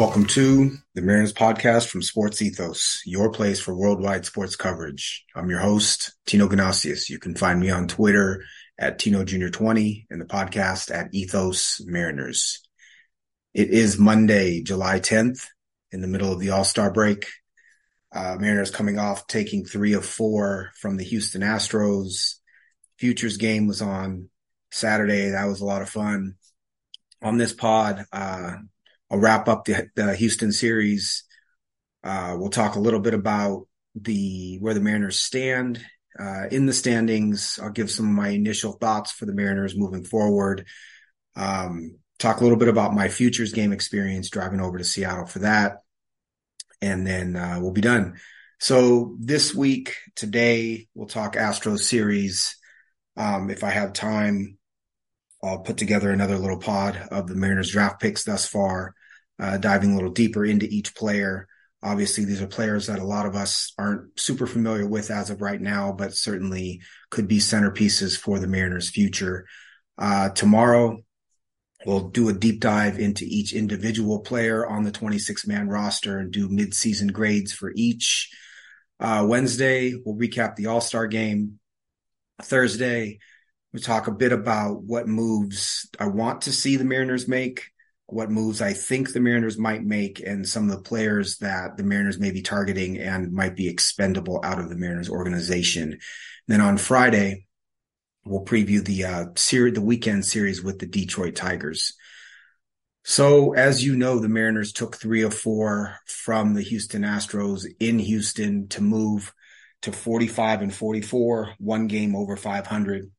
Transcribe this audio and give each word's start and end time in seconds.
Welcome 0.00 0.24
to 0.28 0.78
the 0.94 1.02
Mariners 1.02 1.34
podcast 1.34 1.88
from 1.88 2.00
Sports 2.00 2.40
Ethos, 2.40 3.02
your 3.04 3.30
place 3.30 3.60
for 3.60 3.74
worldwide 3.74 4.24
sports 4.24 4.56
coverage. 4.56 5.26
I'm 5.36 5.50
your 5.50 5.58
host, 5.58 6.14
Tino 6.24 6.48
Ganasius. 6.48 7.10
You 7.10 7.18
can 7.18 7.34
find 7.34 7.60
me 7.60 7.68
on 7.68 7.86
Twitter 7.86 8.42
at 8.78 8.98
Tino 8.98 9.24
Junior 9.24 9.50
20 9.50 10.06
and 10.08 10.18
the 10.18 10.24
podcast 10.24 10.90
at 10.90 11.12
Ethos 11.12 11.82
Mariners. 11.84 12.66
It 13.52 13.68
is 13.68 13.98
Monday, 13.98 14.62
July 14.62 15.00
10th 15.00 15.46
in 15.92 16.00
the 16.00 16.08
middle 16.08 16.32
of 16.32 16.40
the 16.40 16.48
All-Star 16.48 16.90
break. 16.90 17.26
Uh, 18.10 18.38
Mariners 18.40 18.70
coming 18.70 18.98
off 18.98 19.26
taking 19.26 19.66
three 19.66 19.92
of 19.92 20.06
four 20.06 20.70
from 20.80 20.96
the 20.96 21.04
Houston 21.04 21.42
Astros. 21.42 22.36
Futures 22.96 23.36
game 23.36 23.66
was 23.66 23.82
on 23.82 24.30
Saturday. 24.70 25.28
That 25.28 25.44
was 25.44 25.60
a 25.60 25.66
lot 25.66 25.82
of 25.82 25.90
fun. 25.90 26.36
On 27.20 27.36
this 27.36 27.52
pod, 27.52 28.06
uh, 28.14 28.56
I'll 29.10 29.18
wrap 29.18 29.48
up 29.48 29.64
the, 29.64 29.90
the 29.96 30.14
Houston 30.14 30.52
series. 30.52 31.24
Uh, 32.04 32.36
we'll 32.38 32.50
talk 32.50 32.76
a 32.76 32.80
little 32.80 33.00
bit 33.00 33.14
about 33.14 33.66
the 33.94 34.58
where 34.60 34.74
the 34.74 34.80
Mariners 34.80 35.18
stand 35.18 35.84
uh, 36.18 36.46
in 36.50 36.66
the 36.66 36.72
standings. 36.72 37.58
I'll 37.60 37.70
give 37.70 37.90
some 37.90 38.06
of 38.06 38.12
my 38.12 38.28
initial 38.28 38.72
thoughts 38.72 39.10
for 39.10 39.26
the 39.26 39.34
Mariners 39.34 39.76
moving 39.76 40.04
forward. 40.04 40.66
Um, 41.34 41.98
talk 42.18 42.40
a 42.40 42.42
little 42.42 42.58
bit 42.58 42.68
about 42.68 42.94
my 42.94 43.08
futures 43.08 43.52
game 43.52 43.72
experience 43.72 44.30
driving 44.30 44.60
over 44.60 44.78
to 44.78 44.84
Seattle 44.84 45.26
for 45.26 45.40
that, 45.40 45.82
and 46.80 47.06
then 47.06 47.36
uh, 47.36 47.58
we'll 47.60 47.72
be 47.72 47.80
done. 47.80 48.18
So 48.60 49.16
this 49.18 49.54
week, 49.54 49.96
today, 50.14 50.86
we'll 50.94 51.08
talk 51.08 51.34
Astros 51.34 51.80
series. 51.80 52.56
Um, 53.16 53.50
if 53.50 53.64
I 53.64 53.70
have 53.70 53.92
time, 53.92 54.58
I'll 55.42 55.60
put 55.60 55.78
together 55.78 56.10
another 56.10 56.36
little 56.36 56.58
pod 56.58 56.96
of 57.10 57.26
the 57.26 57.34
Mariners 57.34 57.72
draft 57.72 58.00
picks 58.00 58.24
thus 58.24 58.46
far 58.46 58.94
uh, 59.40 59.56
diving 59.56 59.92
a 59.92 59.94
little 59.94 60.10
deeper 60.10 60.44
into 60.44 60.66
each 60.66 60.94
player. 60.94 61.48
Obviously, 61.82 62.26
these 62.26 62.42
are 62.42 62.46
players 62.46 62.86
that 62.86 62.98
a 62.98 63.04
lot 63.04 63.24
of 63.24 63.34
us 63.34 63.72
aren't 63.78 64.20
super 64.20 64.46
familiar 64.46 64.86
with 64.86 65.10
as 65.10 65.30
of 65.30 65.40
right 65.40 65.60
now, 65.60 65.92
but 65.92 66.14
certainly 66.14 66.82
could 67.08 67.26
be 67.26 67.38
centerpieces 67.38 68.18
for 68.18 68.38
the 68.38 68.46
Mariners' 68.46 68.90
future. 68.90 69.46
Uh, 69.96 70.28
tomorrow, 70.28 70.98
we'll 71.86 72.10
do 72.10 72.28
a 72.28 72.34
deep 72.34 72.60
dive 72.60 72.98
into 72.98 73.24
each 73.26 73.54
individual 73.54 74.20
player 74.20 74.66
on 74.66 74.84
the 74.84 74.92
26 74.92 75.46
man 75.46 75.68
roster 75.68 76.18
and 76.18 76.30
do 76.30 76.48
midseason 76.50 77.10
grades 77.10 77.52
for 77.52 77.72
each. 77.74 78.30
Uh, 78.98 79.24
Wednesday, 79.26 79.94
we'll 80.04 80.16
recap 80.16 80.56
the 80.56 80.66
All 80.66 80.82
Star 80.82 81.06
game. 81.06 81.58
Thursday, 82.42 83.20
we'll 83.72 83.82
talk 83.82 84.06
a 84.06 84.12
bit 84.12 84.32
about 84.32 84.82
what 84.82 85.08
moves 85.08 85.88
I 85.98 86.08
want 86.08 86.42
to 86.42 86.52
see 86.52 86.76
the 86.76 86.84
Mariners 86.84 87.26
make 87.26 87.70
what 88.12 88.30
moves 88.30 88.60
I 88.60 88.72
think 88.72 89.12
the 89.12 89.20
Mariners 89.20 89.58
might 89.58 89.84
make 89.84 90.20
and 90.20 90.46
some 90.46 90.70
of 90.70 90.76
the 90.76 90.82
players 90.82 91.38
that 91.38 91.76
the 91.76 91.84
Mariners 91.84 92.18
may 92.18 92.30
be 92.30 92.42
targeting 92.42 92.98
and 92.98 93.32
might 93.32 93.56
be 93.56 93.68
expendable 93.68 94.40
out 94.42 94.58
of 94.58 94.68
the 94.68 94.76
Mariners 94.76 95.08
organization. 95.08 95.92
And 95.92 96.00
then 96.46 96.60
on 96.60 96.76
Friday, 96.76 97.46
we'll 98.24 98.44
preview 98.44 98.84
the 98.84 99.04
uh, 99.04 99.24
series, 99.36 99.74
the 99.74 99.80
weekend 99.80 100.24
series 100.24 100.62
with 100.62 100.78
the 100.78 100.86
Detroit 100.86 101.36
Tigers. 101.36 101.94
So, 103.04 103.54
as 103.54 103.84
you 103.84 103.96
know, 103.96 104.18
the 104.18 104.28
Mariners 104.28 104.72
took 104.72 104.96
three 104.96 105.22
of 105.22 105.32
four 105.32 105.96
from 106.06 106.54
the 106.54 106.62
Houston 106.62 107.02
Astros 107.02 107.64
in 107.80 107.98
Houston 107.98 108.68
to 108.68 108.82
move 108.82 109.32
to 109.82 109.92
45 109.92 110.62
and 110.62 110.74
44, 110.74 111.54
one 111.58 111.86
game 111.86 112.14
over 112.14 112.36
500. 112.36 113.10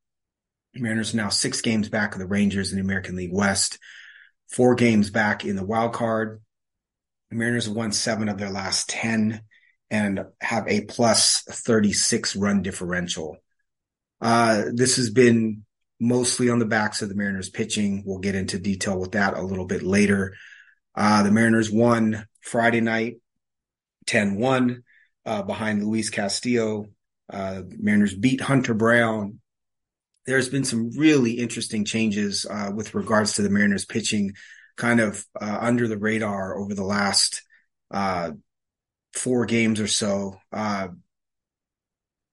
The 0.73 0.79
Mariners 0.81 1.15
now 1.15 1.29
six 1.29 1.61
games 1.61 1.89
back 1.89 2.13
of 2.13 2.19
the 2.19 2.27
Rangers 2.27 2.71
in 2.71 2.77
the 2.77 2.83
American 2.83 3.15
League 3.15 3.33
West 3.33 3.79
four 4.51 4.75
games 4.75 5.09
back 5.09 5.45
in 5.45 5.55
the 5.55 5.65
wild 5.65 5.93
card. 5.93 6.41
The 7.29 7.37
Mariners 7.37 7.65
have 7.65 7.75
won 7.75 7.91
seven 7.91 8.29
of 8.29 8.37
their 8.37 8.49
last 8.49 8.89
10 8.89 9.41
and 9.89 10.25
have 10.41 10.67
a 10.67 10.81
plus 10.81 11.43
36 11.43 12.35
run 12.35 12.61
differential. 12.61 13.37
Uh, 14.19 14.63
this 14.73 14.97
has 14.97 15.09
been 15.09 15.65
mostly 15.99 16.49
on 16.49 16.59
the 16.59 16.65
backs 16.65 17.01
of 17.01 17.09
the 17.09 17.15
Mariners 17.15 17.49
pitching. 17.49 18.03
We'll 18.05 18.19
get 18.19 18.35
into 18.35 18.59
detail 18.59 18.99
with 18.99 19.11
that 19.13 19.35
a 19.35 19.41
little 19.41 19.65
bit 19.65 19.83
later. 19.83 20.35
Uh, 20.95 21.23
the 21.23 21.31
Mariners 21.31 21.71
won 21.71 22.25
Friday 22.41 22.81
night 22.81 23.17
10 24.07 24.35
1 24.35 24.83
uh, 25.25 25.41
behind 25.43 25.85
Luis 25.85 26.09
Castillo. 26.09 26.87
Uh, 27.31 27.61
Mariners 27.77 28.13
beat 28.13 28.41
Hunter 28.41 28.73
Brown 28.73 29.40
there's 30.25 30.49
been 30.49 30.63
some 30.63 30.91
really 30.97 31.33
interesting 31.33 31.85
changes 31.85 32.45
uh, 32.49 32.71
with 32.73 32.93
regards 32.93 33.33
to 33.33 33.41
the 33.41 33.49
Mariners 33.49 33.85
pitching, 33.85 34.33
kind 34.77 34.99
of 34.99 35.25
uh, 35.39 35.57
under 35.59 35.87
the 35.87 35.97
radar 35.97 36.57
over 36.57 36.73
the 36.73 36.83
last 36.83 37.41
uh, 37.89 38.31
four 39.13 39.45
games 39.45 39.79
or 39.79 39.87
so. 39.87 40.39
Uh, 40.51 40.89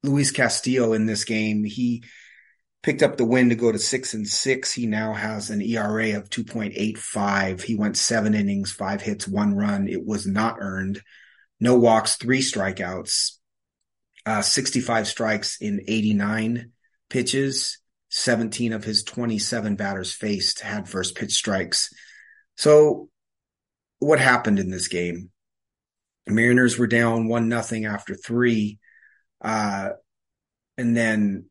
Luis 0.03 0.31
Castillo 0.31 0.93
in 0.93 1.07
this 1.07 1.25
game, 1.25 1.65
he 1.65 2.05
picked 2.83 3.03
up 3.03 3.17
the 3.17 3.25
win 3.25 3.49
to 3.49 3.55
go 3.55 3.73
to 3.73 3.79
six 3.79 4.15
and 4.15 4.29
six. 4.29 4.73
He 4.73 4.87
now 4.87 5.13
has 5.13 5.51
an 5.51 5.61
ERA 5.61 6.17
of 6.17 6.31
2.85. 6.31 7.63
He 7.63 7.75
went 7.75 7.97
seven 7.97 8.35
innings, 8.35 8.71
five 8.71 9.03
hits, 9.03 9.27
one 9.27 9.55
run. 9.55 9.89
It 9.89 10.07
was 10.07 10.27
not 10.27 10.57
earned. 10.61 11.03
No 11.59 11.77
walks, 11.77 12.17
three 12.17 12.41
strikeouts, 12.41 13.33
uh, 14.25 14.43
65 14.43 15.09
strikes 15.09 15.61
in 15.61 15.81
89 15.89 16.71
pitches. 17.09 17.79
17 18.11 18.73
of 18.73 18.85
his 18.85 19.03
27 19.05 19.77
batters 19.77 20.13
faced 20.13 20.61
had 20.61 20.89
first 20.89 21.15
pitch 21.15 21.33
strikes. 21.33 21.93
So 22.57 23.11
what 23.99 24.19
happened 24.19 24.59
in 24.59 24.71
this 24.71 24.89
game? 24.89 25.31
Mariners 26.27 26.79
were 26.79 26.87
down 26.87 27.29
one 27.29 27.49
nothing 27.49 27.85
after 27.85 28.15
three, 28.15 28.79
uh, 29.43 29.91
and 30.77 30.97
then 30.97 31.47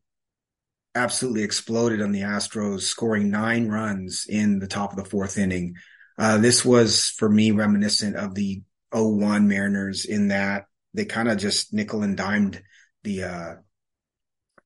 absolutely 0.94 1.42
exploded 1.42 2.00
on 2.00 2.12
the 2.12 2.22
Astros, 2.22 2.82
scoring 2.82 3.30
nine 3.30 3.68
runs 3.68 4.26
in 4.28 4.58
the 4.58 4.66
top 4.66 4.90
of 4.90 4.96
the 4.96 5.08
fourth 5.08 5.38
inning. 5.38 5.74
Uh, 6.18 6.38
this 6.38 6.64
was 6.64 7.10
for 7.10 7.28
me 7.28 7.52
reminiscent 7.52 8.16
of 8.16 8.34
the 8.34 8.62
01 8.92 9.46
Mariners 9.46 10.04
in 10.04 10.28
that 10.28 10.64
they 10.94 11.04
kind 11.04 11.28
of 11.28 11.38
just 11.38 11.72
nickel 11.72 12.02
and 12.02 12.16
dimed 12.16 12.60
the 13.04 13.24
uh, 13.24 13.54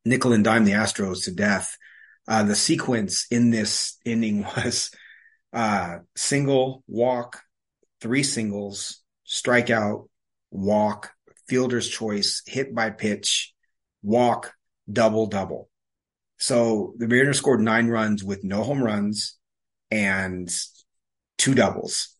nickel 0.05 0.33
and 0.33 0.45
dime 0.45 0.65
the 0.65 0.73
Astros 0.73 1.25
to 1.25 1.33
death. 1.33 1.77
Uh, 2.27 2.45
the 2.45 2.55
sequence 2.55 3.27
in 3.31 3.51
this 3.51 3.99
inning 4.05 4.43
was 4.57 4.91
uh, 5.53 5.99
single, 6.17 6.83
walk, 6.87 7.43
three 8.01 8.23
singles, 8.23 9.03
strikeout, 9.27 10.09
walk, 10.51 11.13
fielder's 11.49 11.89
choice, 11.89 12.43
hit 12.47 12.75
by 12.75 12.91
pitch, 12.91 13.53
walk, 14.03 14.53
double, 14.91 15.27
double. 15.27 15.69
So 16.39 16.95
the 16.99 17.07
Mariners 17.07 17.39
scored 17.39 17.61
nine 17.61 17.89
runs 17.89 18.25
with 18.25 18.43
no 18.43 18.63
home 18.63 18.83
runs 18.83 19.37
and 19.91 20.51
two 21.39 21.55
doubles, 21.55 22.17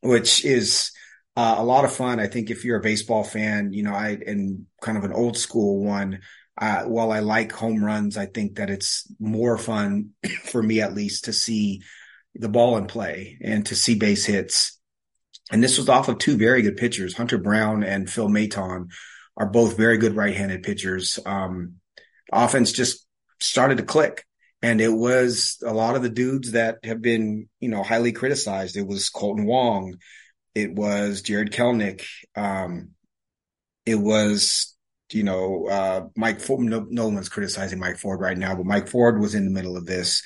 which 0.00 0.44
is 0.44 0.92
uh, 1.36 1.56
a 1.58 1.64
lot 1.64 1.84
of 1.84 1.92
fun. 1.92 2.20
I 2.20 2.26
think 2.26 2.50
if 2.50 2.64
you're 2.64 2.78
a 2.78 2.82
baseball 2.82 3.24
fan, 3.24 3.72
you 3.72 3.82
know, 3.82 3.94
I 3.94 4.18
and 4.26 4.66
kind 4.80 4.98
of 4.98 5.04
an 5.04 5.12
old 5.12 5.36
school 5.36 5.82
one, 5.82 6.20
uh, 6.58 6.82
while 6.84 7.12
I 7.12 7.20
like 7.20 7.52
home 7.52 7.84
runs, 7.84 8.16
I 8.16 8.26
think 8.26 8.56
that 8.56 8.70
it's 8.70 9.10
more 9.18 9.56
fun 9.56 10.10
for 10.44 10.62
me, 10.62 10.80
at 10.80 10.94
least, 10.94 11.24
to 11.24 11.32
see 11.32 11.82
the 12.34 12.48
ball 12.48 12.76
in 12.76 12.86
play 12.86 13.38
and 13.42 13.64
to 13.66 13.76
see 13.76 13.94
base 13.94 14.24
hits. 14.24 14.78
And 15.50 15.62
this 15.62 15.78
was 15.78 15.88
off 15.88 16.08
of 16.08 16.18
two 16.18 16.36
very 16.36 16.62
good 16.62 16.76
pitchers. 16.76 17.16
Hunter 17.16 17.38
Brown 17.38 17.82
and 17.82 18.08
Phil 18.08 18.28
Maton 18.28 18.88
are 19.36 19.48
both 19.48 19.76
very 19.76 19.98
good 19.98 20.14
right-handed 20.14 20.62
pitchers. 20.62 21.18
Um, 21.24 21.76
offense 22.32 22.72
just 22.72 23.06
started 23.40 23.78
to 23.78 23.84
click. 23.84 24.24
And 24.62 24.80
it 24.80 24.92
was 24.92 25.58
a 25.66 25.74
lot 25.74 25.96
of 25.96 26.02
the 26.02 26.08
dudes 26.08 26.52
that 26.52 26.78
have 26.84 27.02
been, 27.02 27.48
you 27.58 27.68
know, 27.68 27.82
highly 27.82 28.12
criticized. 28.12 28.76
It 28.76 28.86
was 28.86 29.10
Kolten 29.10 29.44
Wong. 29.44 29.96
It 30.54 30.72
was 30.72 31.22
Jarred 31.22 31.50
Kelenic. 31.50 32.04
Um, 32.36 32.90
it 33.84 33.96
was 33.96 34.71
you 35.14 35.22
know, 35.22 35.66
uh, 35.68 36.06
Mike 36.16 36.40
Ford, 36.40 36.60
no, 36.60 36.86
no, 36.88 37.08
one's 37.08 37.28
criticizing 37.28 37.78
Mike 37.78 37.98
Ford 37.98 38.20
right 38.20 38.36
now, 38.36 38.54
but 38.54 38.66
Mike 38.66 38.88
Ford 38.88 39.20
was 39.20 39.34
in 39.34 39.44
the 39.44 39.50
middle 39.50 39.76
of 39.76 39.86
this. 39.86 40.22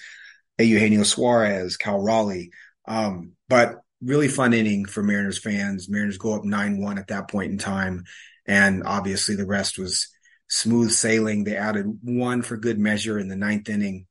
Eugenio 0.58 1.02
Suarez, 1.02 1.76
Cal 1.76 2.00
Raleigh. 2.00 2.50
Um, 2.86 3.32
but 3.48 3.80
really 4.02 4.28
fun 4.28 4.54
inning 4.54 4.84
for 4.84 5.02
Mariners 5.02 5.38
fans. 5.38 5.88
Mariners 5.88 6.18
go 6.18 6.34
up 6.34 6.42
9-1 6.42 6.98
at 6.98 7.08
that 7.08 7.28
point 7.28 7.52
in 7.52 7.58
time. 7.58 8.04
And 8.46 8.82
obviously 8.84 9.34
the 9.34 9.46
rest 9.46 9.78
was 9.78 10.08
smooth 10.48 10.90
sailing. 10.90 11.44
They 11.44 11.56
added 11.56 11.86
one 12.02 12.42
for 12.42 12.56
good 12.56 12.78
measure 12.78 13.18
in 13.18 13.28
the 13.28 13.36
ninth 13.36 13.68
inning. 13.68 14.06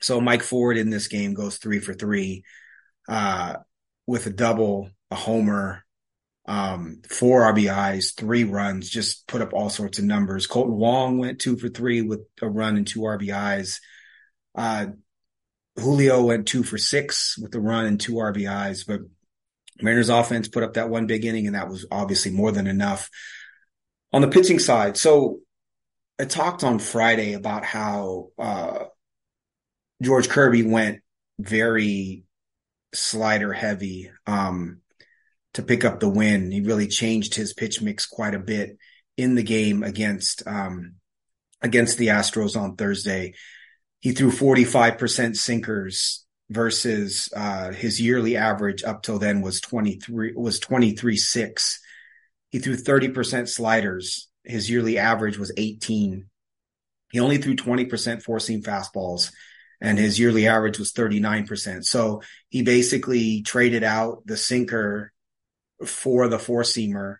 So 0.00 0.20
Mike 0.20 0.42
Ford 0.42 0.76
in 0.76 0.90
this 0.90 1.08
game 1.08 1.34
goes 1.34 1.58
three 1.58 1.78
for 1.78 1.94
three, 1.94 2.44
uh, 3.08 3.56
with 4.06 4.26
a 4.26 4.30
double, 4.30 4.90
a 5.10 5.14
homer, 5.14 5.84
um, 6.46 7.02
four 7.08 7.42
RBIs, 7.52 8.16
three 8.16 8.44
runs, 8.44 8.90
just 8.90 9.26
put 9.28 9.42
up 9.42 9.52
all 9.52 9.70
sorts 9.70 9.98
of 9.98 10.04
numbers. 10.04 10.46
Kolten 10.46 10.70
Wong 10.70 11.18
went 11.18 11.40
two 11.40 11.56
for 11.56 11.68
three 11.68 12.02
with 12.02 12.20
a 12.40 12.48
run 12.48 12.76
and 12.76 12.86
two 12.86 13.00
RBIs. 13.00 13.78
Uh, 14.54 14.86
Julio 15.76 16.22
went 16.22 16.48
two 16.48 16.62
for 16.62 16.78
six 16.78 17.38
with 17.38 17.54
a 17.54 17.60
run 17.60 17.86
and 17.86 18.00
two 18.00 18.14
RBIs, 18.14 18.86
but 18.86 19.00
Mariners 19.80 20.10
offense 20.10 20.48
put 20.48 20.62
up 20.62 20.74
that 20.74 20.90
one 20.90 21.06
big 21.06 21.24
inning, 21.24 21.46
and 21.46 21.56
that 21.56 21.68
was 21.68 21.86
obviously 21.90 22.32
more 22.32 22.52
than 22.52 22.66
enough. 22.66 23.08
On 24.12 24.20
the 24.20 24.28
pitching 24.28 24.58
side, 24.58 24.98
so 24.98 25.40
I 26.20 26.26
talked 26.26 26.64
on 26.64 26.78
Friday 26.78 27.32
about 27.32 27.64
how 27.64 28.28
uh, 28.38 28.84
George 30.02 30.28
Kirby 30.28 30.64
went 30.64 31.00
very 31.38 32.24
slider 32.92 33.54
heavy 33.54 34.10
um, 34.26 34.81
to 35.54 35.62
pick 35.62 35.84
up 35.84 36.00
the 36.00 36.08
win. 36.08 36.50
He 36.50 36.60
really 36.60 36.88
changed 36.88 37.34
his 37.34 37.52
pitch 37.52 37.82
mix 37.82 38.06
quite 38.06 38.34
a 38.34 38.38
bit 38.38 38.78
in 39.16 39.34
the 39.34 39.42
game 39.42 39.82
against 39.82 40.46
um, 40.46 40.94
against 41.60 41.98
the 41.98 42.08
Astros 42.08 42.60
on 42.60 42.76
Thursday. 42.76 43.34
He 44.00 44.12
threw 44.12 44.32
45% 44.32 45.36
sinkers 45.36 46.24
versus 46.50 47.28
uh, 47.36 47.72
his 47.72 48.00
yearly 48.00 48.36
average 48.36 48.82
up 48.82 49.02
till 49.02 49.18
then 49.18 49.42
was 49.42 49.60
23 49.60 50.32
was 50.34 50.58
23 50.58 51.16
6. 51.16 51.80
He 52.50 52.58
threw 52.58 52.76
30% 52.76 53.48
sliders. 53.48 54.28
His 54.44 54.68
yearly 54.68 54.98
average 54.98 55.38
was 55.38 55.52
18. 55.56 56.26
He 57.12 57.20
only 57.20 57.38
threw 57.38 57.54
20% 57.54 58.22
four 58.22 58.40
seam 58.40 58.62
fastballs 58.62 59.30
and 59.82 59.98
his 59.98 60.18
yearly 60.18 60.46
average 60.46 60.78
was 60.78 60.92
39%. 60.92 61.84
So 61.84 62.22
he 62.48 62.62
basically 62.62 63.42
traded 63.42 63.82
out 63.82 64.22
the 64.24 64.36
sinker 64.36 65.11
for 65.88 66.28
the 66.28 66.38
four 66.38 66.62
seamer 66.62 67.16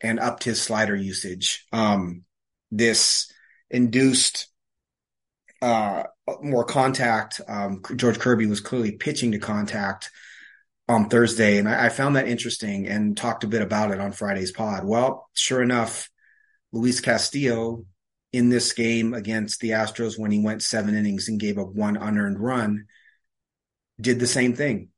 and 0.00 0.20
upped 0.20 0.44
his 0.44 0.60
slider 0.60 0.94
usage. 0.94 1.66
Um, 1.72 2.24
this 2.70 3.30
induced 3.70 4.48
uh, 5.60 6.04
more 6.42 6.64
contact. 6.64 7.40
Um, 7.48 7.82
George 7.96 8.18
Kirby 8.18 8.46
was 8.46 8.60
clearly 8.60 8.92
pitching 8.92 9.32
to 9.32 9.38
contact 9.38 10.10
on 10.88 11.08
Thursday, 11.08 11.58
and 11.58 11.68
I, 11.68 11.86
I, 11.86 11.88
found 11.88 12.16
that 12.16 12.28
interesting 12.28 12.86
and 12.86 13.16
talked 13.16 13.44
a 13.44 13.48
bit 13.48 13.60
about 13.60 13.90
it 13.90 14.00
on 14.00 14.12
Friday's 14.12 14.52
pod. 14.52 14.84
Well, 14.84 15.28
sure 15.34 15.60
enough, 15.60 16.08
Luis 16.72 17.00
Castillo 17.00 17.84
in 18.32 18.48
this 18.48 18.72
game 18.72 19.14
against 19.14 19.60
the 19.60 19.70
Astros 19.70 20.18
when 20.18 20.30
he 20.30 20.38
went 20.38 20.62
seven 20.62 20.94
innings 20.94 21.28
and 21.28 21.40
gave 21.40 21.58
up 21.58 21.68
one 21.68 21.96
unearned 21.96 22.38
run 22.38 22.86
did 24.00 24.20
the 24.20 24.26
same 24.26 24.54
thing. 24.54 24.90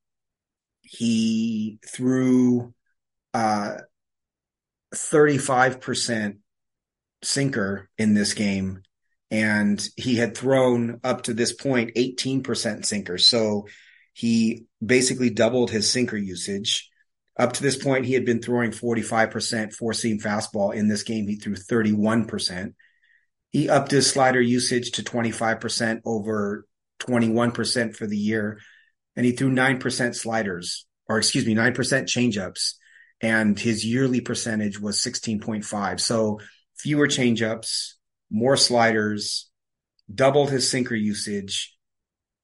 He 0.83 1.79
threw 1.87 2.75
uh, 3.35 3.75
35% 4.95 6.39
sinker 7.23 7.89
in 7.99 8.15
this 8.15 8.35
game, 8.35 8.83
and 9.31 9.87
he 9.97 10.17
had 10.17 10.37
thrown 10.37 11.01
up 11.05 11.23
to 11.23 11.35
this 11.35 11.53
point 11.53 11.95
18% 11.97 12.85
sinker. 12.85 13.19
So 13.19 13.67
he 14.13 14.67
basically 14.85 15.31
doubled 15.31 15.71
his 15.71 15.91
sinker 15.91 16.17
usage. 16.17 16.91
Up 17.39 17.53
to 17.55 17.63
this 17.63 17.83
point, 17.83 18.05
he 18.05 18.15
had 18.15 18.25
been 18.25 18.43
throwing 18.43 18.71
45% 18.71 19.73
four 19.73 19.93
seam 19.95 20.19
fastball. 20.19 20.75
In 20.75 20.89
this 20.89 21.05
game, 21.05 21.27
he 21.27 21.37
threw 21.37 21.55
31%. 21.55 22.75
He 23.51 23.69
upped 23.69 23.91
his 23.91 24.11
slider 24.11 24.41
usage 24.41 24.93
to 24.93 25.03
25% 25.03 26.03
over 26.05 26.67
21% 27.01 27.97
for 27.97 28.07
the 28.07 28.19
year. 28.19 28.61
And 29.17 29.25
he 29.25 29.33
threw 29.33 29.51
9% 29.51 30.15
sliders, 30.15 30.87
or 31.09 31.19
excuse 31.19 31.47
me, 31.47 31.55
9% 31.55 31.75
changeups. 31.75 32.75
And 33.21 33.59
his 33.59 33.85
yearly 33.85 34.21
percentage 34.21 34.81
was 34.81 34.99
16.5. 34.99 36.01
So 36.01 36.41
fewer 36.77 37.07
changeups, 37.07 37.93
more 38.31 38.57
sliders, 38.57 39.51
doubled 40.13 40.51
his 40.51 40.71
sinker 40.71 40.95
usage, 40.95 41.77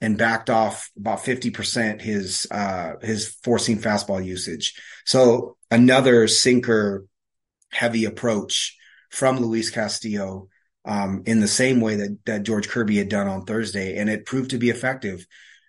and 0.00 0.18
backed 0.18 0.50
off 0.50 0.90
about 0.96 1.20
50% 1.20 2.02
his 2.02 2.46
uh 2.50 2.94
his 3.00 3.34
four 3.42 3.58
seam 3.58 3.78
fastball 3.78 4.22
usage. 4.24 4.74
So 5.06 5.56
another 5.70 6.28
sinker 6.28 7.06
heavy 7.70 8.04
approach 8.04 8.76
from 9.10 9.38
Luis 9.38 9.70
Castillo 9.70 10.48
um, 10.84 11.22
in 11.26 11.40
the 11.40 11.48
same 11.48 11.80
way 11.80 11.96
that, 11.96 12.18
that 12.26 12.42
George 12.44 12.68
Kirby 12.68 12.96
had 12.96 13.08
done 13.08 13.26
on 13.26 13.44
Thursday, 13.44 13.96
and 13.96 14.08
it 14.08 14.26
proved 14.26 14.50
to 14.50 14.58
be 14.58 14.70
effective. 14.70 15.26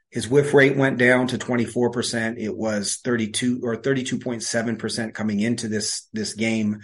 His 0.09 0.27
whiff 0.27 0.53
rate 0.53 0.77
went 0.77 0.97
down 0.97 1.27
to 1.27 1.37
24%. 1.37 2.37
It 2.37 2.55
was 2.55 2.99
32 3.03 3.59
or 3.63 3.75
32.7% 3.75 5.13
coming 5.13 5.39
into 5.39 5.67
this, 5.67 6.07
this 6.13 6.33
game. 6.33 6.79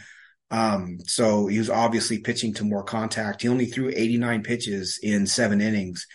Um, 0.51 0.99
so 1.05 1.47
he 1.47 1.57
was 1.57 1.69
obviously 1.69 2.19
pitching 2.19 2.53
to 2.55 2.63
more 2.63 2.83
contact. 2.83 3.41
He 3.41 3.47
only 3.47 3.65
threw 3.65 3.89
89 3.89 4.43
pitches 4.43 4.99
in 5.01 5.25
seven 5.25 5.61
innings. 5.61 6.05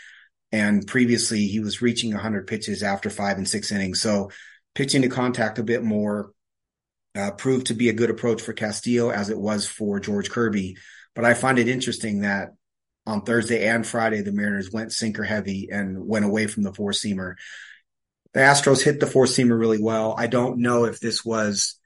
And 0.52 0.87
previously 0.87 1.46
he 1.46 1.60
was 1.60 1.82
reaching 1.82 2.12
100 2.12 2.46
pitches 2.46 2.82
after 2.82 3.11
five 3.11 3.37
and 3.37 3.49
six 3.49 3.72
innings. 3.72 4.00
So 4.00 4.31
pitching 4.75 5.02
to 5.02 5.08
contact 5.08 5.58
a 5.58 5.64
bit 5.64 5.82
more, 5.82 6.32
uh, 7.16 7.32
proved 7.32 7.66
to 7.66 7.75
be 7.75 7.88
a 7.88 7.94
good 7.94 8.11
approach 8.11 8.40
for 8.40 8.52
Castillo 8.52 9.11
as 9.11 9.28
it 9.28 9.38
was 9.38 9.66
for 9.66 9.99
George 9.99 10.31
Kirby. 10.31 10.76
But 11.14 11.25
I 11.25 11.34
find 11.34 11.58
it 11.58 11.69
interesting 11.69 12.20
that 12.20 12.50
on 13.08 13.22
Thursday 13.22 13.66
and 13.66 13.87
Friday, 13.87 14.20
the 14.20 14.32
Mariners 14.32 14.70
went 14.70 14.93
sinker 14.93 15.25
heavy 15.25 15.70
and 15.72 16.06
went 16.06 16.26
away 16.26 16.46
from 16.46 16.62
the 16.62 16.75
four 16.75 16.90
seamer. 16.90 17.37
The 18.34 18.40
Astros 18.40 18.84
hit 18.84 19.00
the 19.00 19.06
four 19.06 19.25
seamer 19.25 19.58
really 19.58 19.82
well. 19.82 20.14
I 20.16 20.26
don't 20.26 20.58
know 20.58 20.84
if 20.84 21.00
this 21.00 21.25
was 21.25 21.76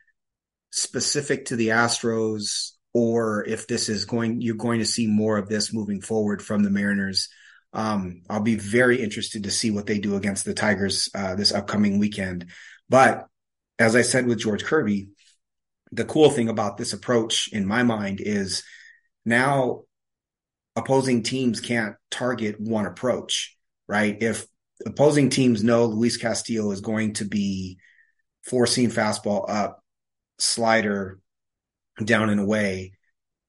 specific 0.72 1.44
to 1.46 1.56
the 1.56 1.68
Astros 1.68 2.72
or 2.92 3.44
if 3.44 3.68
this 3.68 3.88
is 3.88 4.04
going, 4.04 4.40
you're 4.40 4.56
going 4.56 4.80
to 4.80 4.84
see 4.84 5.06
more 5.06 5.38
of 5.38 5.48
this 5.48 5.72
moving 5.72 6.00
forward 6.00 6.42
from 6.42 6.64
the 6.64 6.70
Mariners. 6.70 7.28
Um, 7.72 8.22
I'll 8.28 8.40
be 8.40 8.56
very 8.56 9.00
interested 9.00 9.44
to 9.44 9.50
see 9.52 9.70
what 9.70 9.86
they 9.86 10.00
do 10.00 10.16
against 10.16 10.44
the 10.44 10.54
Tigers 10.54 11.08
uh, 11.14 11.36
this 11.36 11.52
upcoming 11.52 12.00
weekend. 12.00 12.46
But 12.88 13.28
as 13.78 13.94
I 13.94 14.02
said 14.02 14.26
with 14.26 14.40
George 14.40 14.64
Kirby, 14.64 15.10
the 15.92 16.04
cool 16.04 16.30
thing 16.30 16.48
about 16.48 16.78
this 16.78 16.92
approach 16.92 17.48
in 17.52 17.64
my 17.64 17.84
mind 17.84 18.20
is 18.20 18.64
now 19.24 19.84
opposing 20.76 21.22
teams 21.22 21.60
can't 21.60 21.96
target 22.10 22.60
one 22.60 22.86
approach, 22.86 23.56
right? 23.88 24.16
If 24.20 24.46
opposing 24.86 25.30
teams 25.30 25.62
know 25.62 25.86
Luis 25.86 26.16
Castillo 26.16 26.70
is 26.70 26.80
going 26.80 27.14
to 27.14 27.24
be 27.24 27.78
four 28.44 28.66
seam 28.66 28.90
fastball 28.90 29.48
up, 29.48 29.82
slider 30.38 31.20
down 32.02 32.30
and 32.30 32.40
away, 32.40 32.92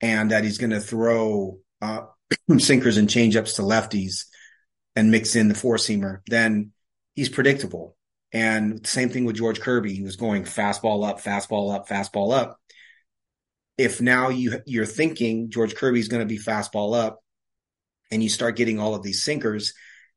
and 0.01 0.31
that 0.31 0.43
he's 0.43 0.57
going 0.57 0.71
to 0.71 0.81
throw 0.81 1.59
uh, 1.81 2.01
sinkers 2.57 2.97
and 2.97 3.09
changeups 3.09 3.55
to 3.55 3.62
lefties 3.62 4.25
and 4.95 5.12
mix 5.12 5.36
in 5.36 5.47
the 5.47 5.55
four 5.55 5.77
seamer, 5.77 6.19
then 6.27 6.71
he's 7.15 7.29
predictable. 7.29 7.95
And 8.31 8.86
same 8.86 9.09
thing 9.09 9.25
with 9.25 9.36
George 9.36 9.59
Kirby. 9.59 9.93
He 9.93 10.03
was 10.03 10.15
going 10.15 10.43
fastball 10.43 11.07
up, 11.07 11.21
fastball 11.21 11.74
up, 11.74 11.88
fastball 11.88 12.33
up 12.36 12.59
if 13.77 14.01
now 14.01 14.29
you 14.29 14.62
you're 14.65 14.86
thinking 14.86 15.50
George 15.50 15.75
Kirby's 15.75 16.07
going 16.07 16.21
to 16.21 16.31
be 16.31 16.39
fastball 16.39 16.95
up 16.95 17.22
and 18.12 18.22
you 18.22 18.29
start 18.29 18.55
getting 18.55 18.79
all 18.79 18.95
of 18.95 19.03
these 19.03 19.24
sinkers, 19.24 19.74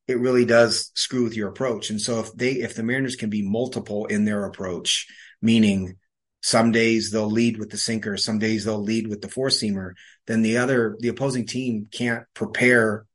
it 0.09 0.19
really 0.19 0.45
does 0.45 0.91
screw 0.95 1.25
with 1.25 1.37
your 1.37 1.49
approach. 1.49 1.91
And 1.91 2.01
so 2.01 2.21
if 2.21 2.33
they 2.35 2.53
if 2.53 2.75
the 2.75 2.83
Mariners 2.83 3.17
can 3.17 3.31
be 3.31 3.43
multiple 3.43 4.07
in 4.07 4.25
their 4.25 4.45
approach, 4.45 5.07
meaning 5.43 5.97
some 6.43 6.71
days 6.71 7.11
they'll 7.11 7.31
lead 7.31 7.59
with 7.59 7.71
the 7.71 7.77
sinker, 7.77 8.17
some 8.17 8.39
days 8.39 8.65
they'll 8.65 8.83
lead 8.83 9.09
with 9.09 9.21
the 9.21 9.29
four 9.29 9.49
seamer, 9.49 9.93
then 10.27 10.43
the 10.43 10.59
other 10.59 10.97
the 11.01 11.09
opposing 11.09 11.47
team 11.47 11.89
can't 11.91 12.25
prepare 12.35 13.07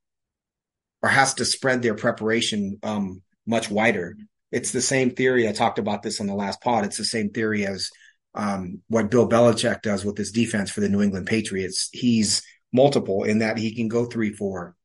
or 1.02 1.10
has 1.10 1.34
to 1.36 1.46
spread 1.46 1.82
their 1.82 1.96
preparation 1.96 2.78
um, 2.84 3.22
much 3.48 3.72
wider. 3.72 4.16
It's 4.52 4.72
the 4.72 4.82
same 4.82 5.12
theory. 5.12 5.48
I 5.48 5.54
talked 5.54 5.80
about 5.80 6.04
this 6.04 6.20
on 6.20 6.28
the 6.28 6.36
last 6.36 6.62
pod. 6.62 6.84
It's 6.84 6.98
the 6.98 7.06
same 7.06 7.30
theory 7.30 7.66
as 7.66 7.90
um, 8.36 8.82
what 8.88 9.10
Bill 9.10 9.28
Belichick 9.28 9.82
does 9.82 10.06
with 10.06 10.18
his 10.18 10.32
defense 10.32 10.70
for 10.70 10.82
the 10.82 10.90
New 10.90 11.02
England 11.02 11.28
Patriots. 11.28 11.90
He's 11.92 12.44
multiple 12.74 13.24
in 13.24 13.40
that 13.40 13.58
he 13.58 13.76
can 13.76 13.88
go 13.88 14.06
three, 14.06 14.32
four. 14.32 14.76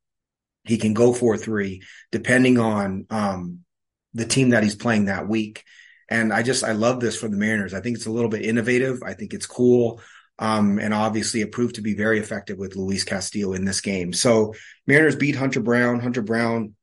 He 0.65 0.79
can 0.79 0.95
go 0.95 1.13
four, 1.13 1.37
three, 1.37 1.83
depending 2.11 2.59
on 2.59 3.07
um, 3.11 3.61
the 4.15 4.25
team 4.25 4.51
that 4.51 4.65
he's 4.65 4.75
playing 4.75 5.05
that 5.07 5.29
week. 5.29 5.63
And 6.09 6.33
I 6.33 6.43
just, 6.43 6.65
I 6.65 6.73
love 6.73 7.01
this 7.01 7.17
for 7.17 7.29
the 7.29 7.37
Mariners. 7.37 7.75
I 7.75 7.81
think 7.81 7.97
it's 7.97 8.07
a 8.07 8.11
little 8.11 8.31
bit 8.31 8.45
innovative. 8.45 9.03
I 9.05 9.15
think 9.15 9.35
it's 9.35 9.47
cool. 9.47 10.01
Um, 10.39 10.79
and 10.79 10.93
obviously 10.93 11.41
it 11.41 11.53
proved 11.53 11.77
to 11.77 11.83
be 11.83 11.95
very 11.95 12.19
effective 12.19 12.59
with 12.59 12.77
Luis 12.77 13.05
Castillo 13.05 13.55
in 13.55 13.65
this 13.65 13.81
game. 13.81 14.13
So 14.13 14.55
Mariners 14.87 15.17
beat 15.17 15.37
Hunter 15.37 15.61
Brown. 15.61 16.01
Hunter 16.01 16.23
Brown 16.23 16.75